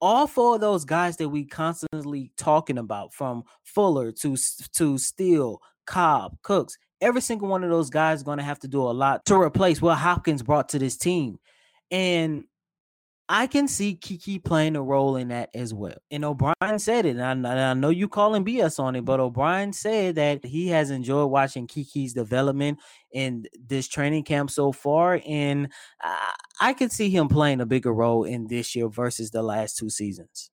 all 0.00 0.26
four 0.26 0.56
of 0.56 0.60
those 0.60 0.84
guys 0.84 1.16
that 1.18 1.28
we 1.28 1.44
constantly 1.44 2.32
talking 2.36 2.78
about, 2.78 3.12
from 3.12 3.44
Fuller 3.62 4.12
to 4.12 4.36
to 4.74 4.98
Steele, 4.98 5.60
Cobb, 5.86 6.36
Cooks, 6.42 6.76
every 7.02 7.20
single 7.20 7.48
one 7.48 7.64
of 7.64 7.70
those 7.70 7.90
guys 7.90 8.18
is 8.18 8.22
going 8.22 8.38
to 8.38 8.44
have 8.44 8.60
to 8.60 8.68
do 8.68 8.80
a 8.82 8.92
lot 8.92 9.26
to 9.26 9.36
replace 9.36 9.82
what 9.82 9.98
Hopkins 9.98 10.42
brought 10.42 10.70
to 10.70 10.78
this 10.78 10.96
team. 10.96 11.38
And 11.90 12.44
I 13.28 13.46
can 13.46 13.66
see 13.68 13.96
Keke 13.96 14.44
playing 14.44 14.76
a 14.76 14.82
role 14.82 15.16
in 15.16 15.28
that 15.28 15.50
as 15.54 15.72
well. 15.72 15.96
And 16.10 16.24
O'Brien 16.24 16.78
said 16.78 17.06
it, 17.06 17.16
and 17.16 17.46
I, 17.46 17.70
I, 17.70 17.74
know 17.74 17.88
you 17.88 18.08
calling 18.08 18.44
BS 18.44 18.78
on 18.78 18.96
it, 18.96 19.04
but 19.04 19.20
O'Brien 19.20 19.72
said 19.72 20.16
that 20.16 20.44
he 20.44 20.68
has 20.68 20.90
enjoyed 20.90 21.30
watching 21.30 21.66
Keke's 21.66 22.12
development 22.12 22.78
in 23.12 23.46
this 23.66 23.88
training 23.88 24.24
camp 24.24 24.50
so 24.50 24.70
far, 24.72 25.20
and 25.26 25.72
I, 26.02 26.34
I 26.60 26.72
could 26.74 26.92
see 26.92 27.10
him 27.10 27.28
playing 27.28 27.60
a 27.60 27.66
bigger 27.66 27.92
role 27.92 28.24
in 28.24 28.48
this 28.48 28.74
year 28.74 28.88
versus 28.88 29.30
the 29.30 29.42
last 29.42 29.76
two 29.76 29.88
seasons. 29.88 30.50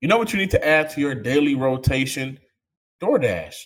You 0.00 0.08
know 0.08 0.18
what 0.18 0.32
you 0.32 0.38
need 0.38 0.52
to 0.52 0.66
add 0.66 0.90
to 0.90 1.00
your 1.00 1.14
daily 1.14 1.54
rotation? 1.54 2.38
DoorDash. 3.02 3.56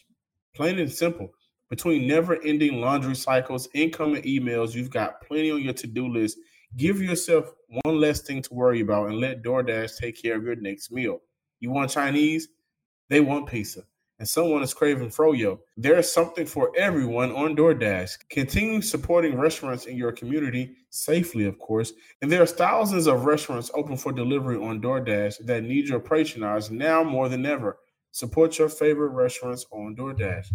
Plain 0.57 0.79
and 0.79 0.91
simple. 0.91 1.31
Between 1.71 2.09
never 2.09 2.37
ending 2.43 2.81
laundry 2.81 3.15
cycles, 3.15 3.69
incoming 3.75 4.23
emails, 4.25 4.75
you've 4.75 4.91
got 4.91 5.21
plenty 5.23 5.53
on 5.53 5.63
your 5.63 5.73
to 5.75 5.87
do 5.87 6.09
list. 6.09 6.37
Give 6.77 7.01
yourself 7.01 7.53
one 7.85 8.01
less 8.01 8.21
thing 8.23 8.43
to 8.43 8.55
worry 8.55 8.81
about 8.81 9.09
and 9.09 9.21
let 9.21 9.43
DoorDash 9.43 9.97
take 9.97 10.21
care 10.21 10.37
of 10.37 10.43
your 10.43 10.57
next 10.57 10.91
meal. 10.91 11.21
You 11.61 11.71
want 11.71 11.91
Chinese? 11.91 12.49
They 13.09 13.21
want 13.21 13.49
pizza. 13.49 13.83
And 14.19 14.29
someone 14.29 14.63
is 14.63 14.75
craving 14.75 15.11
froyo. 15.11 15.61
There's 15.77 16.13
something 16.13 16.45
for 16.45 16.73
everyone 16.77 17.33
on 17.33 17.57
DoorDash. 17.57 18.19
Continue 18.31 18.83
supporting 18.83 19.39
restaurants 19.39 19.87
in 19.87 19.97
your 19.97 20.13
community 20.13 20.75
safely, 20.91 21.45
of 21.47 21.59
course. 21.59 21.93
And 22.21 22.31
there's 22.31 22.53
thousands 22.53 23.07
of 23.07 23.25
restaurants 23.25 23.71
open 23.75 23.97
for 23.97 24.13
delivery 24.13 24.57
on 24.57 24.83
DoorDash 24.83 25.47
that 25.47 25.63
need 25.63 25.89
your 25.89 26.01
patronage 26.01 26.71
now 26.71 27.05
more 27.05 27.29
than 27.29 27.47
ever. 27.47 27.79
Support 28.11 28.59
your 28.59 28.69
favorite 28.69 29.11
restaurants 29.11 29.65
on 29.71 29.97
DoorDash. 29.97 30.53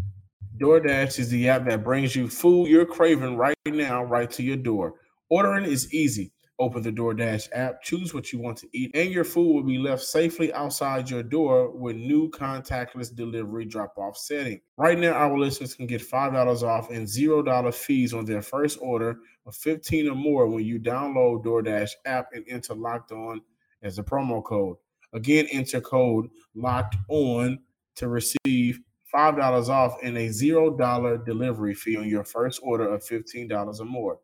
DoorDash 0.58 1.20
is 1.20 1.30
the 1.30 1.50
app 1.50 1.66
that 1.66 1.84
brings 1.84 2.16
you 2.16 2.30
food 2.30 2.70
you're 2.70 2.86
craving 2.86 3.36
right 3.36 3.56
now, 3.66 4.04
right 4.04 4.30
to 4.32 4.44
your 4.44 4.56
door. 4.56 4.94
Ordering 5.30 5.66
is 5.66 5.94
easy. 5.94 6.32
Open 6.58 6.82
the 6.82 6.92
DoorDash 6.94 7.50
app, 7.52 7.82
choose 7.82 8.14
what 8.14 8.32
you 8.32 8.40
want 8.40 8.58
to 8.60 8.68
eat, 8.72 8.92
and 8.96 9.12
your 9.12 9.26
food 9.26 9.54
will 9.54 9.64
be 9.64 9.78
left 9.78 10.02
safely 10.02 10.54
outside 10.54 11.10
your 11.10 11.24
door 11.24 11.70
with 11.72 11.98
new 11.98 12.30
contactless 12.30 13.14
delivery 13.14 13.66
drop 13.66 13.98
off 13.98 14.16
setting. 14.16 14.62
Right 14.78 14.98
now, 14.98 15.12
our 15.12 15.38
listeners 15.38 15.76
can 15.76 15.88
get 15.88 16.02
$5 16.02 16.64
off 16.64 16.90
and 16.90 17.06
$0 17.06 17.74
fees 17.74 18.14
on 18.14 18.24
their 18.24 18.42
first 18.42 18.80
order 18.82 19.18
of 19.46 19.54
15 19.56 20.08
or 20.08 20.16
more 20.16 20.48
when 20.48 20.64
you 20.64 20.80
download 20.80 21.44
DoorDash 21.44 21.92
app 22.06 22.30
and 22.32 22.46
enter 22.48 22.74
locked 22.74 23.12
on 23.12 23.42
as 23.84 24.00
a 24.00 24.04
promo 24.04 24.42
code. 24.42 24.78
Again, 25.12 25.48
enter 25.52 25.82
code 25.82 26.30
locked 26.54 26.96
on 27.10 27.60
to 27.96 28.08
receive 28.08 28.80
$5 29.16 29.70
off 29.70 29.98
and 30.04 30.18
a 30.18 30.28
$0 30.28 31.26
delivery 31.26 31.74
fee 31.74 31.98
on 31.98 32.10
your 32.10 32.24
first 32.24 32.60
order 32.64 32.88
of 32.94 33.04
$15 33.04 33.80
or 33.80 33.86
more. 33.86 34.20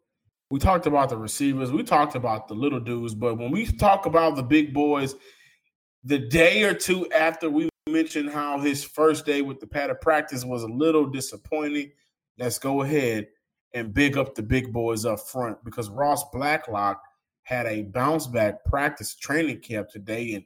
We 0.49 0.59
talked 0.59 0.85
about 0.85 1.09
the 1.09 1.17
receivers, 1.17 1.71
we 1.71 1.83
talked 1.83 2.15
about 2.15 2.47
the 2.47 2.55
little 2.55 2.79
dudes, 2.79 3.15
but 3.15 3.37
when 3.37 3.51
we 3.51 3.65
talk 3.65 4.05
about 4.05 4.35
the 4.35 4.43
big 4.43 4.73
boys, 4.73 5.15
the 6.03 6.19
day 6.19 6.63
or 6.63 6.73
two 6.73 7.09
after 7.11 7.49
we 7.49 7.69
mentioned 7.87 8.29
how 8.29 8.59
his 8.59 8.83
first 8.83 9.25
day 9.25 9.41
with 9.41 9.59
the 9.59 9.67
padded 9.67 10.01
practice 10.01 10.43
was 10.43 10.63
a 10.63 10.67
little 10.67 11.05
disappointing, 11.05 11.91
let's 12.37 12.59
go 12.59 12.81
ahead 12.81 13.27
and 13.73 13.93
big 13.93 14.17
up 14.17 14.35
the 14.35 14.43
big 14.43 14.73
boys 14.73 15.05
up 15.05 15.19
front 15.19 15.57
because 15.63 15.89
Ross 15.89 16.23
Blacklock 16.31 17.01
had 17.43 17.65
a 17.65 17.83
bounce 17.83 18.27
back 18.27 18.63
practice 18.65 19.15
training 19.15 19.59
camp 19.59 19.89
today 19.89 20.33
and 20.33 20.43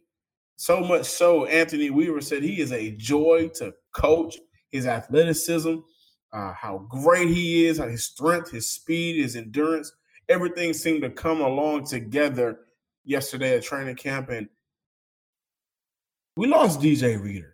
so 0.58 0.80
much 0.82 1.06
so, 1.06 1.46
Anthony 1.46 1.90
Weaver 1.90 2.22
said 2.22 2.44
he 2.44 2.62
is 2.62 2.72
a 2.72 2.92
joy 2.92 3.50
to 3.56 3.74
coach. 3.94 4.38
His 4.72 4.88
athleticism, 4.88 5.76
uh, 6.34 6.54
how 6.54 6.86
great 6.90 7.30
he 7.30 7.66
is, 7.66 7.78
his 7.78 8.06
strength, 8.06 8.52
his 8.52 8.70
speed, 8.70 9.22
his 9.22 9.36
endurance, 9.36 9.92
everything 10.28 10.74
seemed 10.74 11.02
to 11.04 11.10
come 11.10 11.42
along 11.42 11.86
together 11.86 12.60
yesterday 13.04 13.56
at 13.56 13.64
training 13.64 13.96
camp. 13.96 14.30
And 14.30 14.50
we 16.36 16.48
lost 16.48 16.82
DJ 16.82 17.22
Reader. 17.22 17.54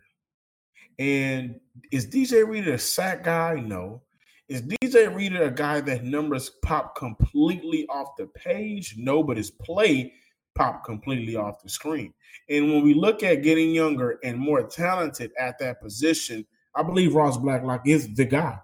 And 0.98 1.60
is 1.90 2.06
DJ 2.06 2.46
Reader 2.46 2.74
a 2.74 2.78
sack 2.78 3.24
guy? 3.24 3.54
No. 3.54 4.02
Is 4.48 4.62
DJ 4.62 5.14
Reader 5.14 5.44
a 5.44 5.50
guy 5.50 5.80
that 5.80 6.04
numbers 6.04 6.50
pop 6.62 6.96
completely 6.96 7.86
off 7.88 8.16
the 8.18 8.26
page? 8.26 8.96
No, 8.98 9.22
but 9.22 9.36
his 9.36 9.50
play 9.50 10.12
pop 10.54 10.84
completely 10.84 11.36
off 11.36 11.62
the 11.62 11.68
screen. 11.68 12.12
And 12.48 12.72
when 12.72 12.82
we 12.82 12.94
look 12.94 13.22
at 13.22 13.42
getting 13.42 13.70
younger 13.70 14.18
and 14.22 14.38
more 14.38 14.62
talented 14.62 15.32
at 15.38 15.58
that 15.58 15.80
position, 15.80 16.46
I 16.74 16.82
believe 16.82 17.14
Ross 17.14 17.36
Blacklock 17.36 17.86
is 17.86 18.14
the 18.14 18.24
guy. 18.24 18.58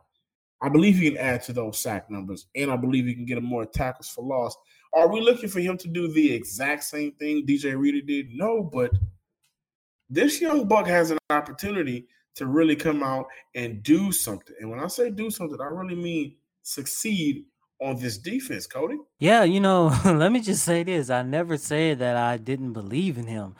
I 0.60 0.68
believe 0.68 0.96
he 0.96 1.10
can 1.10 1.18
add 1.18 1.42
to 1.44 1.52
those 1.52 1.78
sack 1.78 2.10
numbers, 2.10 2.46
and 2.56 2.70
I 2.70 2.76
believe 2.76 3.06
he 3.06 3.14
can 3.14 3.26
get 3.26 3.38
him 3.38 3.44
more 3.44 3.64
tackles 3.64 4.08
for 4.08 4.24
loss. 4.24 4.56
Are 4.92 5.08
we 5.08 5.20
looking 5.20 5.48
for 5.48 5.60
him 5.60 5.76
to 5.78 5.88
do 5.88 6.12
the 6.12 6.32
exact 6.32 6.84
same 6.84 7.12
thing 7.12 7.46
DJ 7.46 7.78
Reader 7.78 8.04
did? 8.04 8.30
No, 8.32 8.62
but 8.62 8.90
this 10.10 10.40
young 10.40 10.66
buck 10.66 10.86
has 10.86 11.10
an 11.10 11.18
opportunity 11.30 12.08
to 12.34 12.46
really 12.46 12.74
come 12.74 13.02
out 13.02 13.26
and 13.54 13.82
do 13.82 14.10
something. 14.10 14.56
And 14.60 14.70
when 14.70 14.80
I 14.80 14.86
say 14.88 15.10
do 15.10 15.30
something, 15.30 15.60
I 15.60 15.66
really 15.66 15.94
mean 15.94 16.36
succeed 16.62 17.44
on 17.80 17.96
this 17.96 18.18
defense, 18.18 18.66
Coty. 18.66 18.96
Yeah, 19.18 19.44
you 19.44 19.60
know, 19.60 19.94
let 20.04 20.32
me 20.32 20.40
just 20.40 20.64
say 20.64 20.82
this. 20.82 21.10
I 21.10 21.22
never 21.22 21.56
said 21.56 21.98
that 22.00 22.16
I 22.16 22.36
didn't 22.36 22.72
believe 22.72 23.18
in 23.18 23.26
him. 23.26 23.54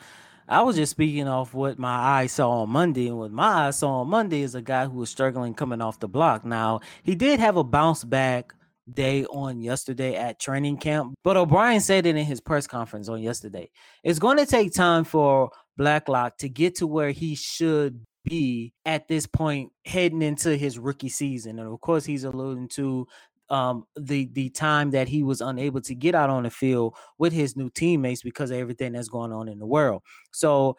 I 0.47 0.63
was 0.63 0.75
just 0.75 0.91
speaking 0.91 1.27
off 1.27 1.53
what 1.53 1.77
my 1.77 1.95
eyes 1.95 2.31
saw 2.31 2.63
on 2.63 2.69
Monday, 2.69 3.07
and 3.07 3.19
what 3.19 3.31
my 3.31 3.67
eyes 3.67 3.77
saw 3.77 4.01
on 4.01 4.07
Monday 4.09 4.41
is 4.41 4.55
a 4.55 4.61
guy 4.61 4.85
who 4.85 4.97
was 4.97 5.09
struggling 5.09 5.53
coming 5.53 5.81
off 5.81 5.99
the 5.99 6.07
block. 6.07 6.43
Now, 6.43 6.79
he 7.03 7.13
did 7.13 7.39
have 7.39 7.55
a 7.55 7.63
bounce 7.63 8.03
back 8.03 8.53
day 8.91 9.25
on 9.25 9.61
yesterday 9.61 10.15
at 10.15 10.39
training 10.39 10.77
camp, 10.77 11.13
but 11.23 11.37
O'Brien 11.37 11.81
said 11.81 12.07
it 12.07 12.15
in 12.15 12.25
his 12.25 12.41
press 12.41 12.65
conference 12.65 13.09
on 13.09 13.21
yesterday. 13.21 13.69
It's 14.03 14.17
going 14.17 14.37
to 14.37 14.47
take 14.47 14.73
time 14.73 15.03
for 15.03 15.51
Blacklock 15.77 16.37
to 16.39 16.49
get 16.49 16.75
to 16.75 16.87
where 16.87 17.11
he 17.11 17.35
should 17.35 18.03
be 18.23 18.73
at 18.85 19.07
this 19.07 19.25
point 19.25 19.71
heading 19.85 20.21
into 20.21 20.55
his 20.55 20.77
rookie 20.77 21.09
season. 21.09 21.59
And 21.59 21.71
of 21.71 21.79
course, 21.81 22.05
he's 22.05 22.23
alluding 22.23 22.69
to 22.69 23.07
um, 23.49 23.85
the 23.95 24.29
the 24.33 24.49
time 24.49 24.91
that 24.91 25.07
he 25.07 25.23
was 25.23 25.41
unable 25.41 25.81
to 25.81 25.95
get 25.95 26.15
out 26.15 26.29
on 26.29 26.43
the 26.43 26.49
field 26.49 26.95
with 27.17 27.33
his 27.33 27.55
new 27.55 27.69
teammates 27.69 28.21
because 28.21 28.51
of 28.51 28.57
everything 28.57 28.93
that's 28.93 29.09
going 29.09 29.31
on 29.31 29.47
in 29.47 29.59
the 29.59 29.65
world. 29.65 30.03
So 30.31 30.77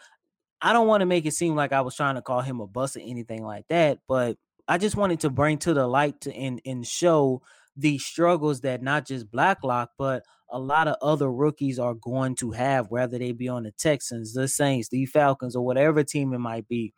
I 0.63 0.73
don't 0.73 0.87
want 0.87 1.01
to 1.01 1.07
make 1.07 1.27
it 1.27 1.35
seem 1.35 1.55
like 1.55 1.73
I 1.73 1.81
was 1.81 1.97
trying 1.97 2.17
to 2.17 2.23
call 2.23 2.43
him 2.43 2.61
a 2.61 2.67
bust 2.67 2.97
or 2.97 3.01
anything 3.01 3.45
like 3.45 3.67
that, 3.69 3.99
but 4.07 4.37
I 4.69 4.79
just 4.79 4.97
wanted 4.97 5.21
to 5.21 5.31
bring 5.31 5.59
to 5.59 5.75
the 5.75 5.87
light 5.87 6.21
to 6.23 6.35
and 6.35 6.61
and 6.65 6.87
show 6.87 7.43
the 7.77 7.99
struggles 7.99 8.61
that 8.61 8.83
not 8.83 9.07
just 9.07 9.31
Blacklock, 9.31 9.91
but 9.99 10.23
a 10.53 10.59
lot 10.59 10.89
of 10.89 10.97
other 11.01 11.31
rookies 11.31 11.79
are 11.79 11.95
going 11.95 12.35
to 12.37 12.51
have, 12.51 12.91
whether 12.91 13.19
they 13.19 13.33
be 13.33 13.49
on 13.49 13.63
the 13.63 13.73
Texans, 13.73 14.35
the 14.35 14.49
Saints, 14.49 14.89
the 14.89 15.07
Falcons, 15.07 15.57
or 15.57 15.65
whatever 15.65 16.03
team 16.03 16.33
it 16.35 16.39
might 16.39 16.69
be 16.69 16.93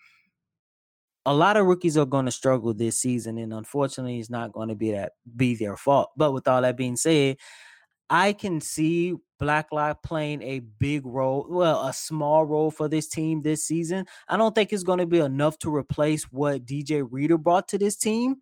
a 1.25 1.35
lot 1.35 1.57
of 1.57 1.67
rookies 1.67 1.97
are 1.97 2.07
going 2.07 2.25
to 2.27 2.33
struggle 2.33 2.75
this 2.75 2.99
season, 2.99 3.39
and 3.39 3.53
unfortunately, 3.53 4.19
it's 4.19 4.31
not 4.31 4.53
going 4.53 4.69
to 4.69 4.75
be 4.75 4.93
that 4.93 5.13
be 5.37 5.55
their 5.55 5.77
fault. 5.77 6.11
But 6.17 6.33
with 6.33 6.49
all 6.49 6.63
that 6.63 6.77
being 6.77 6.97
said, 6.97 7.37
I 8.11 8.33
can 8.33 8.61
see 8.61 9.15
Blacklock 9.39 10.03
playing 10.03 10.43
a 10.43 10.59
big 10.61 11.07
role, 11.07 11.47
well, 11.49 11.87
a 11.87 11.93
small 11.93 12.45
role 12.45 12.71
for 12.71 12.89
this 12.89 13.09
team 13.09 13.43
this 13.43 13.67
season. 13.67 14.07
I 14.29 14.37
don't 14.37 14.55
think 14.55 14.73
it's 14.73 14.83
going 14.83 14.99
to 14.99 15.07
be 15.07 15.21
enough 15.21 15.59
to 15.61 15.75
replace 15.75 16.25
what 16.25 16.67
DJ 16.67 17.07
Reader 17.11 17.39
brought 17.39 17.69
to 17.69 17.79
this 17.79 17.97
team. 17.97 18.37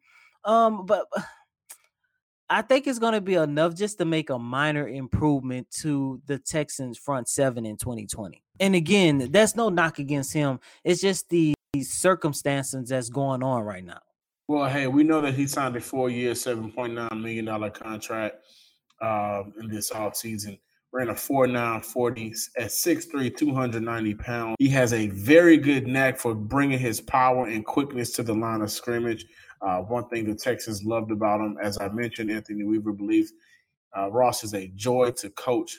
Um, 0.45 0.87
but 0.87 1.07
I 2.51 2.63
think 2.63 2.89
it's 2.89 2.99
going 2.99 3.13
to 3.13 3.21
be 3.21 3.35
enough 3.35 3.77
just 3.77 3.99
to 3.99 4.05
make 4.05 4.29
a 4.29 4.39
minor 4.39 4.89
improvement 4.89 5.71
to 5.83 6.21
the 6.27 6.39
Texans 6.39 6.99
front 6.99 7.29
seven 7.29 7.65
in 7.65 7.77
2020. 7.77 8.43
And 8.59 8.75
again, 8.75 9.29
that's 9.31 9.55
no 9.55 9.69
knock 9.69 10.01
against 10.01 10.33
him. 10.33 10.59
It's 10.83 11.01
just 11.01 11.29
the 11.29 11.55
circumstances 11.79 12.89
that's 12.89 13.09
going 13.09 13.43
on 13.43 13.63
right 13.63 13.85
now. 13.85 14.01
Well, 14.49 14.69
hey, 14.69 14.89
we 14.89 15.05
know 15.05 15.21
that 15.21 15.35
he 15.35 15.47
signed 15.47 15.77
a 15.77 15.81
four-year, 15.81 16.35
seven 16.35 16.73
point 16.73 16.95
nine 16.95 17.23
million 17.23 17.45
dollar 17.45 17.71
contract 17.71 18.37
um, 19.01 19.53
in 19.61 19.69
this 19.69 19.91
offseason. 19.91 20.59
Ran 20.93 21.09
a 21.09 21.15
4'9", 21.15 21.85
40 21.85 22.35
at 22.59 22.67
6'3", 22.67 23.37
290 23.37 24.15
pounds. 24.17 24.57
He 24.59 24.69
has 24.71 24.93
a 24.93 25.07
very 25.11 25.57
good 25.57 25.87
knack 25.87 26.19
for 26.19 26.35
bringing 26.35 26.81
his 26.81 27.01
power 27.01 27.47
and 27.47 27.65
quickness 27.65 28.11
to 28.15 28.25
the 28.25 28.35
line 28.35 28.61
of 28.61 28.73
scrimmage. 28.73 29.25
Uh, 29.63 29.83
one 29.83 30.09
thing 30.09 30.25
the 30.25 30.35
Texans 30.35 30.83
loved 30.83 31.13
about 31.13 31.41
him, 31.41 31.57
as 31.63 31.79
I 31.79 31.91
mentioned, 31.91 32.33
Anthony 32.33 32.65
Weaver 32.65 32.93
believes 32.93 33.33
uh, 33.97 34.11
Ross 34.11 34.43
is 34.43 34.53
a 34.53 34.67
joy 34.75 35.13
to 35.13 35.31
coach. 35.31 35.79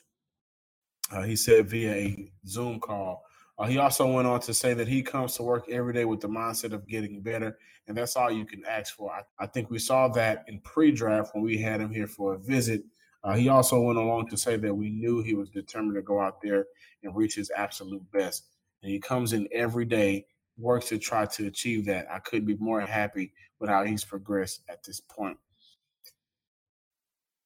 Uh, 1.12 1.24
he 1.24 1.36
said 1.36 1.68
via 1.68 1.92
a 1.92 2.32
Zoom 2.48 2.80
call. 2.80 3.26
Uh, 3.62 3.68
he 3.68 3.78
also 3.78 4.12
went 4.12 4.28
on 4.28 4.40
to 4.40 4.56
say 4.56 4.74
that 4.74 4.88
he 4.88 5.04
comes 5.04 5.36
to 5.36 5.44
work 5.44 5.70
every 5.70 5.94
day 5.94 6.04
with 6.04 6.20
the 6.20 6.28
mindset 6.28 6.74
of 6.74 6.88
getting 6.88 7.22
better, 7.22 7.60
and 7.88 7.96
that's 7.96 8.16
all 8.16 8.32
you 8.32 8.44
can 8.44 8.66
ask 8.66 8.96
for. 8.96 9.12
I, 9.12 9.22
I 9.44 9.46
think 9.46 9.70
we 9.70 9.78
saw 9.78 10.08
that 10.08 10.46
in 10.48 10.60
pre-draft 10.62 11.36
when 11.36 11.44
we 11.44 11.60
had 11.60 11.80
him 11.80 11.94
here 11.94 12.08
for 12.08 12.34
a 12.34 12.40
visit. 12.40 12.82
Uh, 13.24 13.36
he 13.36 13.50
also 13.50 13.80
went 13.80 14.00
along 14.00 14.30
to 14.30 14.36
say 14.36 14.58
that 14.58 14.74
we 14.74 14.90
knew 14.90 15.22
he 15.22 15.36
was 15.36 15.52
determined 15.52 15.94
to 15.94 16.02
go 16.02 16.20
out 16.20 16.42
there 16.42 16.66
and 17.04 17.16
reach 17.16 17.36
his 17.36 17.52
absolute 17.56 18.02
best, 18.12 18.46
and 18.82 18.92
he 18.92 19.00
comes 19.00 19.32
in 19.32 19.48
every 19.52 19.86
day 19.86 20.26
works 20.58 20.90
to 20.90 20.98
try 20.98 21.28
to 21.28 21.46
achieve 21.46 21.86
that. 21.86 22.08
I 22.12 22.18
couldn't 22.18 22.48
be 22.48 22.58
more 22.58 22.82
happy 22.82 23.32
with 23.60 23.70
how 23.70 23.84
he's 23.84 24.04
progressed 24.04 24.62
at 24.70 24.84
this 24.84 25.00
point. 25.00 25.38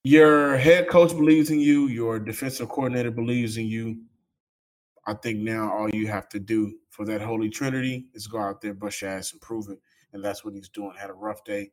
Your 0.05 0.55
head 0.55 0.87
coach 0.87 1.11
believes 1.11 1.49
in 1.49 1.59
you, 1.59 1.87
your 1.87 2.19
defensive 2.19 2.69
coordinator 2.69 3.11
believes 3.11 3.57
in 3.57 3.65
you. 3.65 3.97
I 5.07 5.13
think 5.13 5.39
now 5.39 5.71
all 5.71 5.89
you 5.89 6.07
have 6.07 6.29
to 6.29 6.39
do 6.39 6.73
for 6.89 7.05
that 7.05 7.21
holy 7.21 7.49
trinity 7.49 8.07
is 8.13 8.27
go 8.27 8.39
out 8.39 8.61
there, 8.61 8.73
bust 8.73 9.01
your 9.01 9.11
ass, 9.11 9.31
and 9.33 9.41
prove 9.41 9.69
it. 9.69 9.79
And 10.13 10.23
that's 10.23 10.43
what 10.43 10.53
he's 10.53 10.69
doing. 10.69 10.93
Had 10.97 11.09
a 11.09 11.13
rough 11.13 11.43
day, 11.43 11.71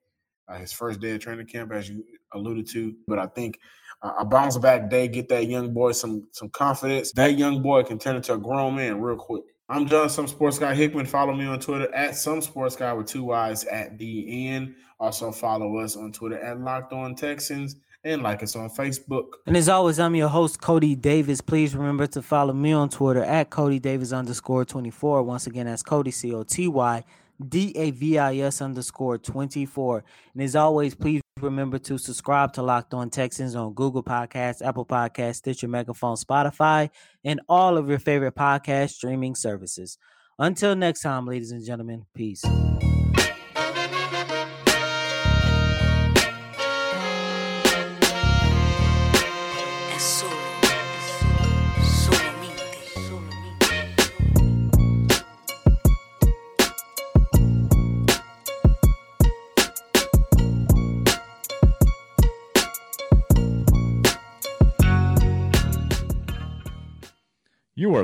uh, 0.48 0.58
his 0.58 0.72
first 0.72 1.00
day 1.00 1.12
of 1.12 1.20
training 1.20 1.46
camp, 1.46 1.72
as 1.72 1.88
you 1.88 2.04
alluded 2.34 2.68
to. 2.70 2.94
But 3.06 3.18
I 3.18 3.26
think 3.26 3.58
uh, 4.02 4.12
a 4.18 4.24
bounce 4.24 4.58
back 4.58 4.90
day, 4.90 5.08
get 5.08 5.28
that 5.28 5.46
young 5.46 5.72
boy 5.72 5.92
some 5.92 6.28
some 6.32 6.50
confidence. 6.50 7.12
That 7.12 7.38
young 7.38 7.62
boy 7.62 7.84
can 7.84 7.98
turn 7.98 8.16
into 8.16 8.34
a 8.34 8.38
grown 8.38 8.74
man 8.76 9.00
real 9.00 9.16
quick. 9.16 9.44
I'm 9.68 9.86
John, 9.86 10.10
some 10.10 10.26
sports 10.26 10.58
guy 10.58 10.74
Hickman. 10.74 11.06
Follow 11.06 11.34
me 11.34 11.46
on 11.46 11.60
Twitter 11.60 11.92
at 11.94 12.16
some 12.16 12.42
sports 12.42 12.76
guy 12.76 12.92
with 12.92 13.06
two 13.06 13.24
Y's 13.24 13.64
at 13.64 13.96
the 13.96 14.48
end. 14.48 14.74
Also 15.00 15.32
follow 15.32 15.78
us 15.78 15.96
on 15.96 16.12
Twitter 16.12 16.38
at 16.38 16.60
Locked 16.60 16.92
On 16.92 17.14
Texans 17.14 17.76
and 18.04 18.22
like 18.22 18.42
us 18.42 18.56
on 18.56 18.68
Facebook. 18.70 19.26
And 19.46 19.56
as 19.56 19.68
always, 19.68 19.98
I'm 19.98 20.14
your 20.14 20.28
host, 20.28 20.60
Coty 20.60 21.00
Davis. 21.00 21.40
Please 21.40 21.74
remember 21.74 22.06
to 22.08 22.22
follow 22.22 22.52
me 22.52 22.72
on 22.72 22.88
Twitter 22.88 23.22
at 23.22 23.50
Coty 23.50 23.80
Davis 23.80 24.12
underscore 24.12 24.64
24. 24.64 25.22
Once 25.22 25.46
again, 25.46 25.66
that's 25.66 25.82
Coty, 25.82 26.12
C 26.12 26.34
O 26.34 26.42
T 26.42 26.68
Y 26.68 27.04
D 27.48 27.72
A 27.76 27.90
V 27.90 28.18
I 28.18 28.36
S 28.38 28.60
underscore 28.62 29.18
24. 29.18 30.04
And 30.34 30.42
as 30.42 30.56
always, 30.56 30.94
please 30.94 31.20
remember 31.40 31.78
to 31.78 31.98
subscribe 31.98 32.52
to 32.54 32.62
Locked 32.62 32.94
On 32.94 33.10
Texans 33.10 33.54
on 33.54 33.74
Google 33.74 34.02
Podcasts, 34.02 34.64
Apple 34.64 34.86
Podcasts, 34.86 35.36
Stitcher, 35.36 35.68
Megaphone, 35.68 36.16
Spotify, 36.16 36.90
and 37.24 37.40
all 37.48 37.76
of 37.76 37.88
your 37.88 37.98
favorite 37.98 38.34
podcast 38.34 38.90
streaming 38.90 39.34
services. 39.34 39.98
Until 40.38 40.74
next 40.74 41.02
time, 41.02 41.26
ladies 41.26 41.52
and 41.52 41.64
gentlemen, 41.64 42.06
peace. 42.14 42.44